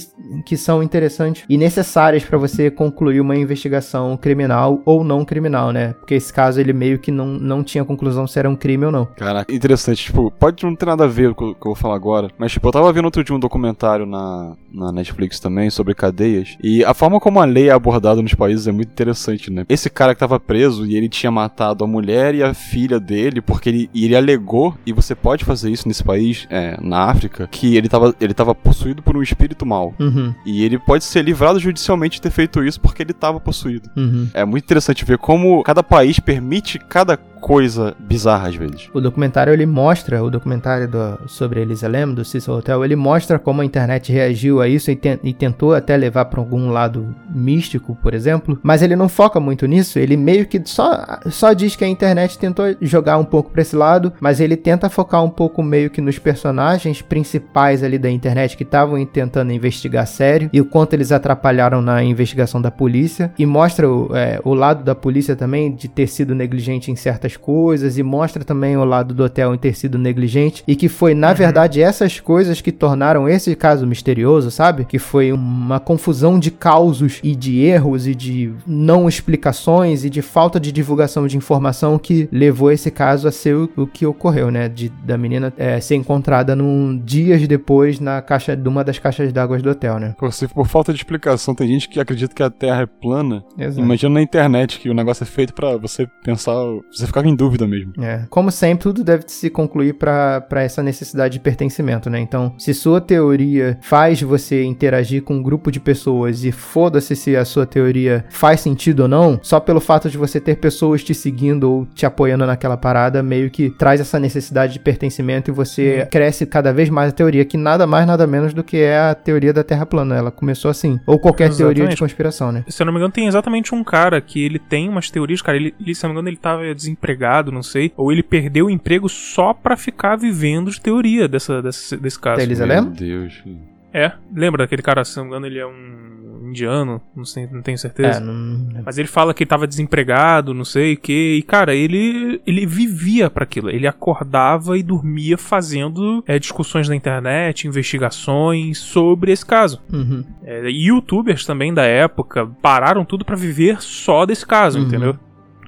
que 0.45 0.57
são 0.57 0.83
interessantes 0.83 1.43
e 1.47 1.57
necessárias 1.57 2.23
para 2.23 2.37
você 2.37 2.69
concluir 2.69 3.21
uma 3.21 3.35
investigação 3.35 4.17
criminal 4.17 4.81
ou 4.85 5.03
não 5.03 5.23
criminal, 5.23 5.71
né? 5.71 5.93
Porque 5.93 6.15
esse 6.15 6.33
caso 6.33 6.59
ele 6.59 6.73
meio 6.73 6.99
que 6.99 7.11
não, 7.11 7.27
não 7.27 7.63
tinha 7.63 7.85
conclusão 7.85 8.27
se 8.27 8.37
era 8.37 8.49
um 8.49 8.55
crime 8.55 8.85
ou 8.85 8.91
não. 8.91 9.05
Caraca, 9.05 9.53
interessante. 9.53 10.03
Tipo, 10.03 10.31
pode 10.31 10.63
não 10.63 10.75
ter 10.75 10.85
nada 10.85 11.05
a 11.05 11.07
ver 11.07 11.33
com 11.33 11.49
o 11.49 11.55
que 11.55 11.61
eu 11.61 11.73
vou 11.73 11.75
falar 11.75 11.95
agora, 11.95 12.29
mas 12.37 12.51
tipo, 12.51 12.67
eu 12.67 12.71
tava 12.71 12.91
vendo 12.91 13.05
outro 13.05 13.23
dia 13.23 13.35
um 13.35 13.39
documentário 13.39 14.05
na, 14.05 14.55
na 14.71 14.91
Netflix 14.91 15.39
também 15.39 15.69
sobre 15.69 15.93
cadeias 15.93 16.57
e 16.63 16.83
a 16.83 16.93
forma 16.93 17.19
como 17.19 17.28
como 17.29 17.39
a 17.39 17.45
lei 17.45 17.69
é 17.69 17.71
abordada 17.71 18.23
nos 18.23 18.33
países 18.33 18.65
é 18.65 18.71
muito 18.71 18.89
interessante, 18.89 19.51
né? 19.51 19.63
Esse 19.69 19.87
cara 19.87 20.15
que 20.15 20.19
tava 20.19 20.39
preso 20.39 20.83
e 20.83 20.97
ele 20.97 21.07
tinha 21.07 21.31
matado 21.31 21.83
a 21.83 21.87
mulher 21.87 22.33
e 22.33 22.41
a 22.41 22.55
filha 22.55 22.99
dele, 22.99 23.39
porque 23.39 23.69
ele, 23.69 23.89
ele 23.93 24.15
alegou, 24.15 24.75
e 24.83 24.91
você 24.91 25.13
pode 25.13 25.45
fazer 25.45 25.69
isso 25.69 25.87
nesse 25.87 26.03
país, 26.03 26.47
é, 26.49 26.75
na 26.81 27.03
África, 27.03 27.47
que 27.51 27.77
ele 27.77 27.87
tava, 27.87 28.15
ele 28.19 28.33
tava 28.33 28.55
possuído 28.55 29.03
por 29.03 29.15
um 29.15 29.21
espírito 29.21 29.63
mal. 29.63 29.93
Uhum. 29.99 30.33
E 30.43 30.65
ele 30.65 30.79
pode 30.79 31.03
ser 31.03 31.23
livrado 31.23 31.59
judicialmente 31.59 32.15
de 32.15 32.21
ter 32.23 32.31
feito 32.31 32.63
isso 32.63 32.81
porque 32.81 33.03
ele 33.03 33.13
tava 33.13 33.39
possuído. 33.39 33.87
Uhum. 33.95 34.27
É 34.33 34.43
muito 34.43 34.63
interessante 34.63 35.05
ver 35.05 35.19
como 35.19 35.61
cada 35.61 35.83
país 35.83 36.19
permite 36.19 36.79
cada 36.79 37.15
coisa 37.39 37.95
bizarra 37.99 38.49
às 38.49 38.55
vezes. 38.55 38.89
O 38.93 39.01
documentário 39.01 39.53
ele 39.53 39.65
mostra, 39.65 40.23
o 40.23 40.29
documentário 40.29 40.87
do, 40.87 41.19
sobre 41.27 41.61
Elisa 41.61 41.87
Lam, 41.87 42.13
do 42.13 42.25
Cecil 42.25 42.53
Hotel, 42.53 42.83
ele 42.83 42.95
mostra 42.95 43.39
como 43.39 43.61
a 43.61 43.65
internet 43.65 44.11
reagiu 44.11 44.61
a 44.61 44.67
isso 44.67 44.91
e, 44.91 44.95
te, 44.95 45.19
e 45.23 45.33
tentou 45.33 45.73
até 45.73 45.95
levar 45.95 46.25
para 46.25 46.39
algum 46.39 46.69
lado 46.69 47.15
místico, 47.29 47.95
por 48.01 48.13
exemplo, 48.13 48.59
mas 48.61 48.81
ele 48.81 48.95
não 48.95 49.09
foca 49.09 49.39
muito 49.39 49.65
nisso, 49.65 49.99
ele 49.99 50.17
meio 50.17 50.45
que 50.45 50.61
só, 50.65 51.19
só 51.29 51.53
diz 51.53 51.75
que 51.75 51.83
a 51.83 51.87
internet 51.87 52.37
tentou 52.37 52.65
jogar 52.81 53.17
um 53.17 53.25
pouco 53.25 53.51
para 53.51 53.61
esse 53.61 53.75
lado, 53.75 54.13
mas 54.19 54.39
ele 54.39 54.55
tenta 54.55 54.89
focar 54.89 55.23
um 55.23 55.29
pouco 55.29 55.63
meio 55.63 55.89
que 55.89 56.01
nos 56.01 56.19
personagens 56.19 57.01
principais 57.01 57.83
ali 57.83 57.97
da 57.97 58.09
internet 58.09 58.57
que 58.57 58.63
estavam 58.63 59.03
tentando 59.05 59.51
investigar 59.51 60.05
sério 60.07 60.49
e 60.51 60.61
o 60.61 60.65
quanto 60.65 60.93
eles 60.93 61.11
atrapalharam 61.11 61.81
na 61.81 62.03
investigação 62.03 62.61
da 62.61 62.71
polícia 62.71 63.31
e 63.37 63.45
mostra 63.45 63.89
o, 63.89 64.15
é, 64.15 64.39
o 64.43 64.53
lado 64.53 64.83
da 64.83 64.95
polícia 64.95 65.35
também 65.35 65.73
de 65.73 65.87
ter 65.87 66.07
sido 66.07 66.35
negligente 66.35 66.91
em 66.91 66.95
certas 66.95 67.28
certas 67.29 67.37
coisas 67.37 67.97
e 67.97 68.03
mostra 68.03 68.43
também 68.43 68.75
o 68.77 68.83
lado 68.83 69.13
do 69.13 69.23
hotel 69.23 69.53
em 69.53 69.57
ter 69.57 69.75
sido 69.75 69.97
negligente 69.97 70.63
e 70.67 70.75
que 70.75 70.89
foi, 70.89 71.13
na 71.13 71.29
uhum. 71.29 71.35
verdade, 71.35 71.81
essas 71.81 72.19
coisas 72.19 72.61
que 72.61 72.71
tornaram 72.71 73.29
esse 73.29 73.55
caso 73.55 73.85
misterioso, 73.85 74.49
sabe? 74.49 74.85
Que 74.85 74.97
foi 74.97 75.31
uma 75.31 75.79
confusão 75.79 76.39
de 76.39 76.51
causos 76.51 77.19
e 77.23 77.35
de 77.35 77.59
erros 77.59 78.07
e 78.07 78.15
de 78.15 78.53
não 78.65 79.07
explicações 79.07 80.03
e 80.03 80.09
de 80.09 80.21
falta 80.21 80.59
de 80.59 80.71
divulgação 80.71 81.27
de 81.27 81.37
informação 81.37 81.99
que 81.99 82.27
levou 82.31 82.71
esse 82.71 82.89
caso 82.89 83.27
a 83.27 83.31
ser 83.31 83.55
o, 83.55 83.69
o 83.77 83.87
que 83.87 84.05
ocorreu, 84.05 84.49
né? 84.49 84.67
De, 84.67 84.89
da 85.03 85.17
menina 85.17 85.53
é, 85.57 85.79
ser 85.79 85.95
encontrada 85.95 86.55
num 86.55 86.97
dias 86.97 87.45
depois 87.47 87.99
na 87.99 88.21
caixa 88.21 88.55
de 88.55 88.67
uma 88.67 88.83
das 88.83 88.97
caixas 88.97 89.31
d'água 89.31 89.59
do 89.59 89.69
hotel, 89.69 89.99
né? 89.99 90.15
Por, 90.17 90.31
se 90.33 90.47
por 90.47 90.67
falta 90.67 90.93
de 90.93 90.99
explicação, 90.99 91.53
tem 91.53 91.67
gente 91.67 91.89
que 91.89 91.99
acredita 91.99 92.33
que 92.33 92.43
a 92.43 92.49
Terra 92.49 92.83
é 92.83 92.85
plana. 92.85 93.43
Exato. 93.57 93.81
Imagina 93.81 94.15
na 94.15 94.21
internet 94.21 94.79
que 94.79 94.89
o 94.89 94.93
negócio 94.93 95.23
é 95.23 95.25
feito 95.25 95.53
para 95.53 95.77
você 95.77 96.07
pensar, 96.23 96.53
você 96.91 97.05
ficar 97.05 97.18
ficava 97.19 97.27
em 97.27 97.35
dúvida 97.35 97.67
mesmo. 97.67 97.93
É. 98.01 98.25
Como 98.29 98.51
sempre, 98.51 98.83
tudo 98.83 99.03
deve 99.03 99.25
se 99.27 99.49
concluir 99.49 99.93
para 99.93 100.47
essa 100.51 100.81
necessidade 100.81 101.33
de 101.33 101.39
pertencimento, 101.39 102.09
né? 102.09 102.19
Então, 102.19 102.53
se 102.57 102.73
sua 102.73 103.01
teoria 103.01 103.77
faz 103.81 104.21
você 104.21 104.63
interagir 104.63 105.23
com 105.23 105.35
um 105.35 105.43
grupo 105.43 105.71
de 105.71 105.79
pessoas 105.79 106.43
e 106.43 106.51
foda-se 106.51 107.15
se 107.15 107.35
a 107.35 107.45
sua 107.45 107.65
teoria 107.65 108.25
faz 108.29 108.61
sentido 108.61 109.01
ou 109.01 109.07
não, 109.07 109.39
só 109.41 109.59
pelo 109.59 109.79
fato 109.79 110.09
de 110.09 110.17
você 110.17 110.39
ter 110.39 110.55
pessoas 110.55 111.03
te 111.03 111.13
seguindo 111.13 111.63
ou 111.69 111.85
te 111.93 112.05
apoiando 112.05 112.45
naquela 112.45 112.77
parada, 112.77 113.21
meio 113.21 113.49
que 113.49 113.69
traz 113.69 113.99
essa 113.99 114.19
necessidade 114.19 114.73
de 114.73 114.79
pertencimento 114.79 115.51
e 115.51 115.53
você 115.53 116.03
hum. 116.03 116.07
cresce 116.09 116.45
cada 116.45 116.71
vez 116.71 116.89
mais 116.89 117.09
a 117.09 117.15
teoria, 117.15 117.45
que 117.45 117.57
nada 117.57 117.85
mais, 117.85 118.07
nada 118.07 118.25
menos 118.25 118.53
do 118.53 118.63
que 118.63 118.77
é 118.77 118.99
a 118.99 119.15
teoria 119.15 119.53
da 119.53 119.63
Terra 119.63 119.85
plana. 119.85 120.15
Ela 120.15 120.31
começou 120.31 120.71
assim. 120.71 120.99
Ou 121.05 121.19
qualquer 121.19 121.49
exatamente. 121.49 121.75
teoria 121.75 121.95
de 121.95 121.99
conspiração, 121.99 122.51
né? 122.51 122.63
Se 122.67 122.81
eu 122.81 122.85
não 122.85 122.93
me 122.93 122.99
engano, 122.99 123.11
tem 123.11 123.27
exatamente 123.27 123.73
um 123.73 123.83
cara 123.83 124.21
que 124.21 124.43
ele 124.43 124.59
tem 124.59 124.87
umas 124.87 125.09
teorias, 125.09 125.41
cara, 125.41 125.57
ele, 125.57 125.73
se 125.93 126.05
eu 126.05 126.07
não 126.07 126.13
me 126.15 126.19
engano, 126.19 126.29
ele 126.29 126.37
tava 126.37 126.73
desempregado 126.73 127.08
desempregado, 127.09 127.51
não 127.51 127.63
sei, 127.63 127.91
ou 127.97 128.11
ele 128.11 128.23
perdeu 128.23 128.67
o 128.67 128.69
emprego 128.69 129.09
só 129.09 129.53
pra 129.53 129.75
ficar 129.75 130.15
vivendo 130.15 130.69
de 130.71 130.79
teoria 130.79 131.27
dessa, 131.27 131.61
desse, 131.61 131.97
desse 131.97 132.19
caso. 132.19 132.37
Da 132.37 132.43
Elisa 132.43 132.65
Meu 132.65 132.85
Deus. 132.85 133.43
É, 133.91 134.11
lembra 134.33 134.63
daquele 134.63 134.83
cara, 134.83 135.03
se 135.03 135.17
não 135.17 135.23
me 135.23 135.29
engano, 135.29 135.47
ele 135.47 135.57
é 135.57 135.65
um 135.65 136.47
indiano, 136.49 137.01
não, 137.15 137.25
sei, 137.25 137.47
não 137.51 137.61
tenho 137.61 137.77
certeza. 137.77 138.19
É, 138.19 138.23
não... 138.23 138.83
Mas 138.85 138.97
ele 138.97 139.07
fala 139.07 139.33
que 139.33 139.43
ele 139.43 139.49
tava 139.49 139.67
desempregado, 139.67 140.53
não 140.53 140.63
sei 140.63 140.93
o 140.93 140.97
que, 140.97 141.37
e 141.37 141.41
cara, 141.41 141.73
ele, 141.75 142.39
ele 142.45 142.65
vivia 142.67 143.29
para 143.29 143.43
aquilo. 143.43 143.69
Ele 143.69 143.87
acordava 143.87 144.77
e 144.77 144.83
dormia 144.83 145.37
fazendo 145.37 146.23
é, 146.27 146.37
discussões 146.37 146.87
na 146.87 146.95
internet, 146.95 147.67
investigações 147.67 148.77
sobre 148.77 149.31
esse 149.31 149.45
caso. 149.45 149.81
Uhum. 149.91 150.23
É, 150.43 150.69
youtubers 150.69 151.45
também 151.45 151.73
da 151.73 151.83
época 151.83 152.47
pararam 152.61 153.03
tudo 153.03 153.25
para 153.25 153.35
viver 153.35 153.81
só 153.81 154.25
desse 154.25 154.45
caso, 154.45 154.79
uhum. 154.79 154.85
entendeu? 154.85 155.17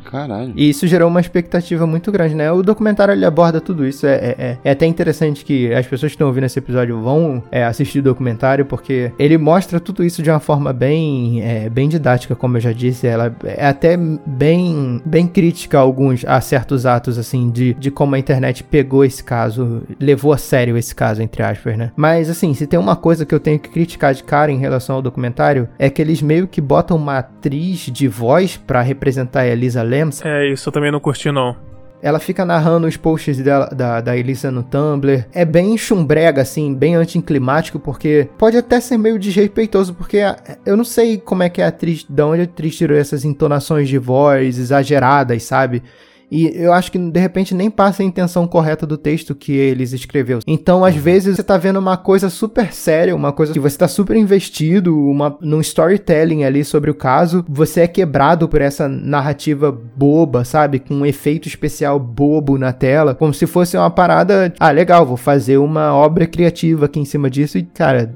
Caralho. 0.04 0.54
E 0.56 0.70
isso 0.70 0.88
gerou 0.88 1.08
uma 1.08 1.20
expectativa 1.20 1.86
muito 1.86 2.12
grande, 2.12 2.36
né? 2.36 2.52
O 2.52 2.62
documentário 2.62 3.14
ele 3.14 3.26
aborda 3.26 3.62
tudo 3.62 3.86
isso. 3.86 4.06
É, 4.06 4.16
é, 4.16 4.36
é, 4.38 4.58
é 4.64 4.72
até 4.72 4.86
interessante 4.86 5.46
que 5.46 5.74
as 5.74 5.86
pessoas 5.86 6.12
que 6.12 6.16
estão 6.16 6.28
ouvindo 6.28 6.46
esse 6.46 6.60
episódio 6.60 7.00
vão 7.02 7.44
é, 7.52 7.64
assistir 7.64 8.00
o 8.00 8.04
documentário, 8.04 8.66
porque 8.66 9.12
ele 9.18 9.38
mostra 9.38 9.80
tudo 9.80 10.04
isso 10.04 10.22
de 10.22 10.30
uma 10.30 10.40
forma 10.40 10.74
bem, 10.74 11.42
é, 11.42 11.70
bem 11.70 11.88
didática, 11.88 12.36
como 12.36 12.58
eu 12.58 12.62
já 12.62 12.72
disse. 12.72 13.08
Ela 13.08 13.36
é 13.44 13.66
até 13.66 13.98
bem, 13.98 15.02
bem 15.06 15.28
crítica 15.28 15.78
a 15.78 15.82
alguns, 15.82 16.26
a 16.26 16.40
certos 16.42 16.86
atos, 16.86 17.18
assim, 17.18 17.50
de, 17.50 17.74
de 17.76 17.92
como 17.92 18.16
a 18.16 18.20
internet 18.20 18.64
pegou 18.64 19.06
esse 19.06 19.24
caso, 19.24 19.84
levou 20.00 20.34
a 20.34 20.38
sério 20.38 20.78
esse 20.78 20.94
caso, 20.94 21.22
entre 21.22 21.44
aspas, 21.44 21.78
né? 21.78 21.92
Mas, 21.96 22.30
assim, 22.30 22.54
se 22.54 22.68
tem 22.68 22.80
uma 22.80 22.96
coisa 22.96 23.26
que 23.26 23.34
eu 23.34 23.40
tenho 23.40 23.60
que 23.60 23.70
criticar 23.70 24.14
de 24.14 24.24
cara 24.24 24.52
em 24.52 24.58
relação 24.58 24.96
ao 24.98 25.02
documentário, 25.02 25.68
é 25.78 25.90
que 25.90 26.02
eles 26.02 26.22
meio 26.22 26.48
que 26.48 26.62
botam 26.62 26.98
uma 26.98 27.20
atriz 27.20 27.80
de 27.92 28.08
voz 28.08 28.58
para 28.58 28.82
representar 28.82 29.42
a 29.42 29.48
Elisa 29.48 29.84
Lambs. 29.92 30.22
É, 30.24 30.48
isso 30.48 30.70
eu 30.70 30.74
também 30.74 30.92
não 30.92 31.00
curti, 31.00 31.32
não. 31.32 31.56
Ela 32.02 32.20
fica 32.20 32.44
narrando 32.44 32.88
os 32.88 32.98
posts 32.98 33.38
dela, 33.38 33.68
da, 33.68 34.02
da 34.02 34.18
Elisa 34.18 34.50
no 34.50 34.64
Tumblr. 34.64 35.26
É 35.32 35.46
bem 35.46 35.78
chumbrega, 35.78 36.42
assim, 36.42 36.74
bem 36.74 36.96
anticlimático, 36.96 37.80
porque 37.80 38.28
pode 38.40 38.58
até 38.58 38.80
ser 38.80 38.98
meio 38.98 39.20
desrespeitoso, 39.20 39.94
porque 39.94 40.18
eu 40.66 40.76
não 40.76 40.84
sei 40.84 41.20
como 41.20 41.44
é 41.44 41.50
que 41.50 41.62
a 41.62 41.68
atriz, 41.68 42.04
de 42.10 42.24
onde 42.24 42.42
a 42.42 42.46
atriz 42.46 42.76
tirou 42.76 42.98
essas 42.98 43.24
entonações 43.24 43.88
de 43.88 44.00
voz 44.00 44.58
exageradas, 44.58 45.44
sabe? 45.44 45.84
E 46.32 46.50
eu 46.56 46.72
acho 46.72 46.90
que 46.90 46.98
de 46.98 47.20
repente 47.20 47.54
nem 47.54 47.70
passa 47.70 48.02
a 48.02 48.06
intenção 48.06 48.48
correta 48.48 48.88
do 48.88 48.98
texto 48.98 49.36
que 49.36 49.52
eles 49.52 49.92
escreveu. 49.92 50.40
Então, 50.48 50.86
às 50.86 50.96
uhum. 50.96 51.02
vezes, 51.02 51.36
você 51.36 51.44
tá 51.44 51.58
vendo 51.58 51.78
uma 51.78 51.98
coisa 51.98 52.30
super 52.30 52.72
séria, 52.72 53.14
uma 53.14 53.34
coisa 53.34 53.52
que 53.52 53.60
você 53.60 53.78
tá 53.78 53.88
super 53.88 54.16
investido, 54.16 54.98
uma, 54.98 55.38
num 55.42 55.60
storytelling 55.60 56.46
ali 56.46 56.64
sobre 56.64 56.90
o 56.90 56.96
caso, 56.96 57.44
você 57.50 57.82
é 57.82 57.88
quebrado 57.88 58.48
por 58.48 58.62
essa 58.62 58.88
narrativa 58.88 59.72
boba, 59.72 60.46
sabe? 60.46 60.80
Com 60.80 60.96
um 60.96 61.06
efeito 61.06 61.50
especial 61.50 62.00
bobo 62.00 62.58
na 62.58 62.72
tela, 62.72 63.14
como 63.14 63.34
se 63.34 63.46
fosse 63.46 63.76
uma 63.76 63.90
parada. 63.90 64.54
Ah, 64.58 64.72
legal, 64.72 65.06
vou 65.06 65.18
fazer 65.18 65.58
uma 65.58 65.94
obra 65.94 66.26
criativa 66.26 66.86
aqui 66.86 67.00
em 67.00 67.06
cima 67.06 67.30
disso 67.30 67.58
e, 67.58 67.64
cara, 67.64 68.16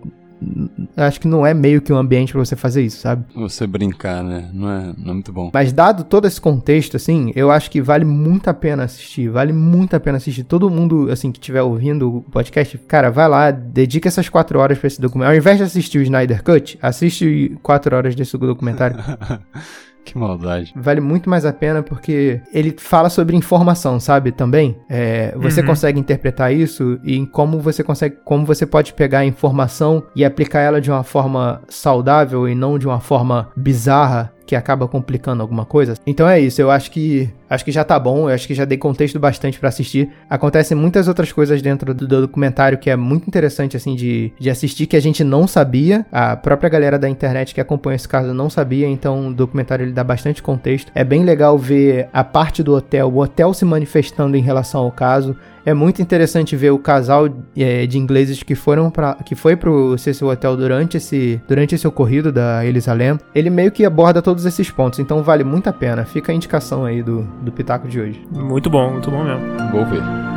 acho 0.96 1.20
que 1.20 1.28
não 1.28 1.46
é 1.46 1.54
meio 1.54 1.82
que 1.82 1.92
um 1.92 1.98
ambiente 1.98 2.32
para 2.32 2.44
você 2.44 2.56
fazer 2.56 2.82
isso, 2.82 2.98
sabe? 2.98 3.26
Você 3.36 3.66
brincar, 3.66 4.24
né? 4.24 4.50
Não 4.54 4.70
é, 4.70 4.94
não 4.98 5.12
é 5.12 5.14
muito 5.14 5.32
bom. 5.32 5.52
Mas 5.54 5.72
dado 5.72 6.04
todo 6.04 6.26
esse 6.28 6.40
contexto, 6.40 6.98
assim, 6.98 7.32
eu 7.36 7.52
acho 7.52 7.70
que 7.70 7.82
vale 7.82 8.06
muito 8.06 8.50
a 8.50 8.54
pena 8.54 8.84
assistir. 8.84 9.30
Vale 9.30 9.54
muito 9.54 9.96
a 9.96 10.00
pena 10.00 10.18
assistir. 10.18 10.44
Todo 10.44 10.70
mundo, 10.70 11.10
assim, 11.12 11.32
que 11.32 11.40
estiver 11.40 11.62
ouvindo 11.62 12.18
o 12.18 12.22
podcast, 12.22 12.78
cara, 12.80 13.10
vai 13.10 13.28
lá, 13.28 13.52
dedica 13.52 14.08
essas 14.08 14.30
quatro 14.30 14.60
horas 14.60 14.78
para 14.78 14.88
esse 14.88 15.02
documentário. 15.02 15.36
Ao 15.36 15.40
invés 15.40 15.58
de 15.58 15.64
assistir 15.64 16.00
o 16.00 16.02
Snyder 16.02 16.44
Cut, 16.44 16.78
assiste 16.82 17.58
quatro 17.62 17.96
horas 17.96 18.16
desse 18.16 18.38
documentário. 18.38 18.98
Que 20.16 20.18
maldade. 20.18 20.72
Vale 20.76 21.02
muito 21.02 21.30
mais 21.30 21.46
a 21.46 21.52
pena 21.52 21.82
porque 21.82 22.40
ele 22.54 22.76
fala 22.78 23.10
sobre 23.10 23.36
informação, 23.36 24.00
sabe? 24.00 24.32
Também. 24.32 24.78
É, 24.88 25.34
você 25.36 25.62
uhum. 25.62 25.68
consegue 25.68 26.00
interpretar 26.00 26.54
isso 26.54 27.00
e 27.04 27.26
como 27.26 27.60
você 27.60 27.84
consegue, 27.84 28.18
como 28.24 28.46
você 28.46 28.66
pode 28.68 28.94
pegar 28.94 29.20
a 29.20 29.26
informação 29.26 30.04
e 30.16 30.24
aplicar 30.24 30.62
ela 30.62 30.80
de 30.80 30.92
uma 30.92 31.04
forma 31.04 31.62
saudável 31.68 32.48
e 32.48 32.54
não 32.54 32.78
de 32.78 32.86
uma 32.86 33.00
forma 33.00 33.50
bizarra 33.58 34.32
que 34.46 34.56
acaba 34.56 34.88
complicando 34.88 35.42
alguma 35.42 35.66
coisa. 35.66 35.96
Então 36.06 36.30
é 36.30 36.40
isso. 36.40 36.62
Eu 36.62 36.70
acho 36.70 36.92
que 36.92 37.30
acho 37.50 37.66
que 37.66 37.72
já 37.72 37.84
tá 37.84 38.00
bom, 38.00 38.28
acho 38.28 38.48
que 38.48 38.54
já 38.54 38.66
dei 38.66 38.78
contexto 38.78 39.20
bastante 39.20 39.60
para 39.60 39.70
assistir. 39.70 40.10
Acontecem 40.30 40.76
muitas 40.78 41.08
outras 41.08 41.32
coisas 41.32 41.62
dentro 41.62 41.94
do, 41.94 42.08
do, 42.08 42.22
documentário 42.22 42.78
que 42.78 42.90
é 42.90 42.96
muito 42.96 43.28
interessante, 43.28 43.78
assim, 43.78 43.96
de, 43.96 44.32
de 44.40 44.50
assistir, 44.50 44.86
que 44.88 44.96
a 44.96 45.02
gente 45.02 45.24
não 45.24 45.48
sabia. 45.48 46.06
A 46.12 46.36
própria 46.36 46.70
galera 46.70 46.98
da 46.98 47.10
internet 47.10 47.54
que 47.54 47.62
acompanha 47.62 47.96
esse 47.96 48.08
caso 48.08 48.34
não 48.34 48.50
sabia, 48.50 48.88
então 48.88 49.28
o 49.28 49.34
documentário 49.34 49.84
ele 49.84 49.92
dá 49.92 50.04
bastante 50.04 50.42
contexto. 50.42 50.92
É 50.96 51.04
bem 51.04 51.24
legal 51.24 51.58
ver 51.58 52.10
a 52.14 52.24
parte 52.24 52.64
do 52.64 52.74
hotel, 52.74 53.10
o 53.10 53.20
hotel 53.20 53.54
se 53.54 53.66
manifestando 53.66 54.36
em 54.36 54.42
relação 54.42 54.82
ao 54.82 54.92
caso. 54.92 55.36
É 55.66 55.74
muito 55.74 56.00
interessante 56.00 56.56
ver 56.56 56.70
o 56.70 56.78
casal 56.78 57.28
é, 57.58 57.88
de 57.88 57.98
ingleses 57.98 58.44
que 58.44 58.54
foram 58.54 58.92
para 58.92 59.16
que 59.16 59.34
foi 59.34 59.56
pro 59.56 59.98
Cecil 59.98 60.28
Hotel 60.28 60.56
durante 60.56 60.98
esse 60.98 61.42
durante 61.48 61.74
esse 61.74 61.88
ocorrido 61.88 62.32
da 62.32 62.64
Elisa 62.64 62.94
Lam. 62.94 63.18
Ele 63.34 63.50
meio 63.50 63.72
que 63.72 63.84
aborda 63.84 64.22
todos 64.22 64.46
esses 64.46 64.70
pontos, 64.70 65.00
então 65.00 65.24
vale 65.24 65.44
muito 65.44 65.68
a 65.68 65.74
pena. 65.74 66.06
Fica 66.06 66.32
a 66.32 66.36
indicação 66.36 66.86
aí 66.86 67.02
do, 67.02 67.28
do 67.42 67.52
Pitaco 67.52 67.88
de 67.88 68.00
hoje. 68.00 68.28
Muito 68.32 68.70
bom, 68.70 68.92
muito 68.92 69.12
bom 69.12 69.24
mesmo. 69.24 69.72
Vou 69.72 69.86
ver. 69.86 70.35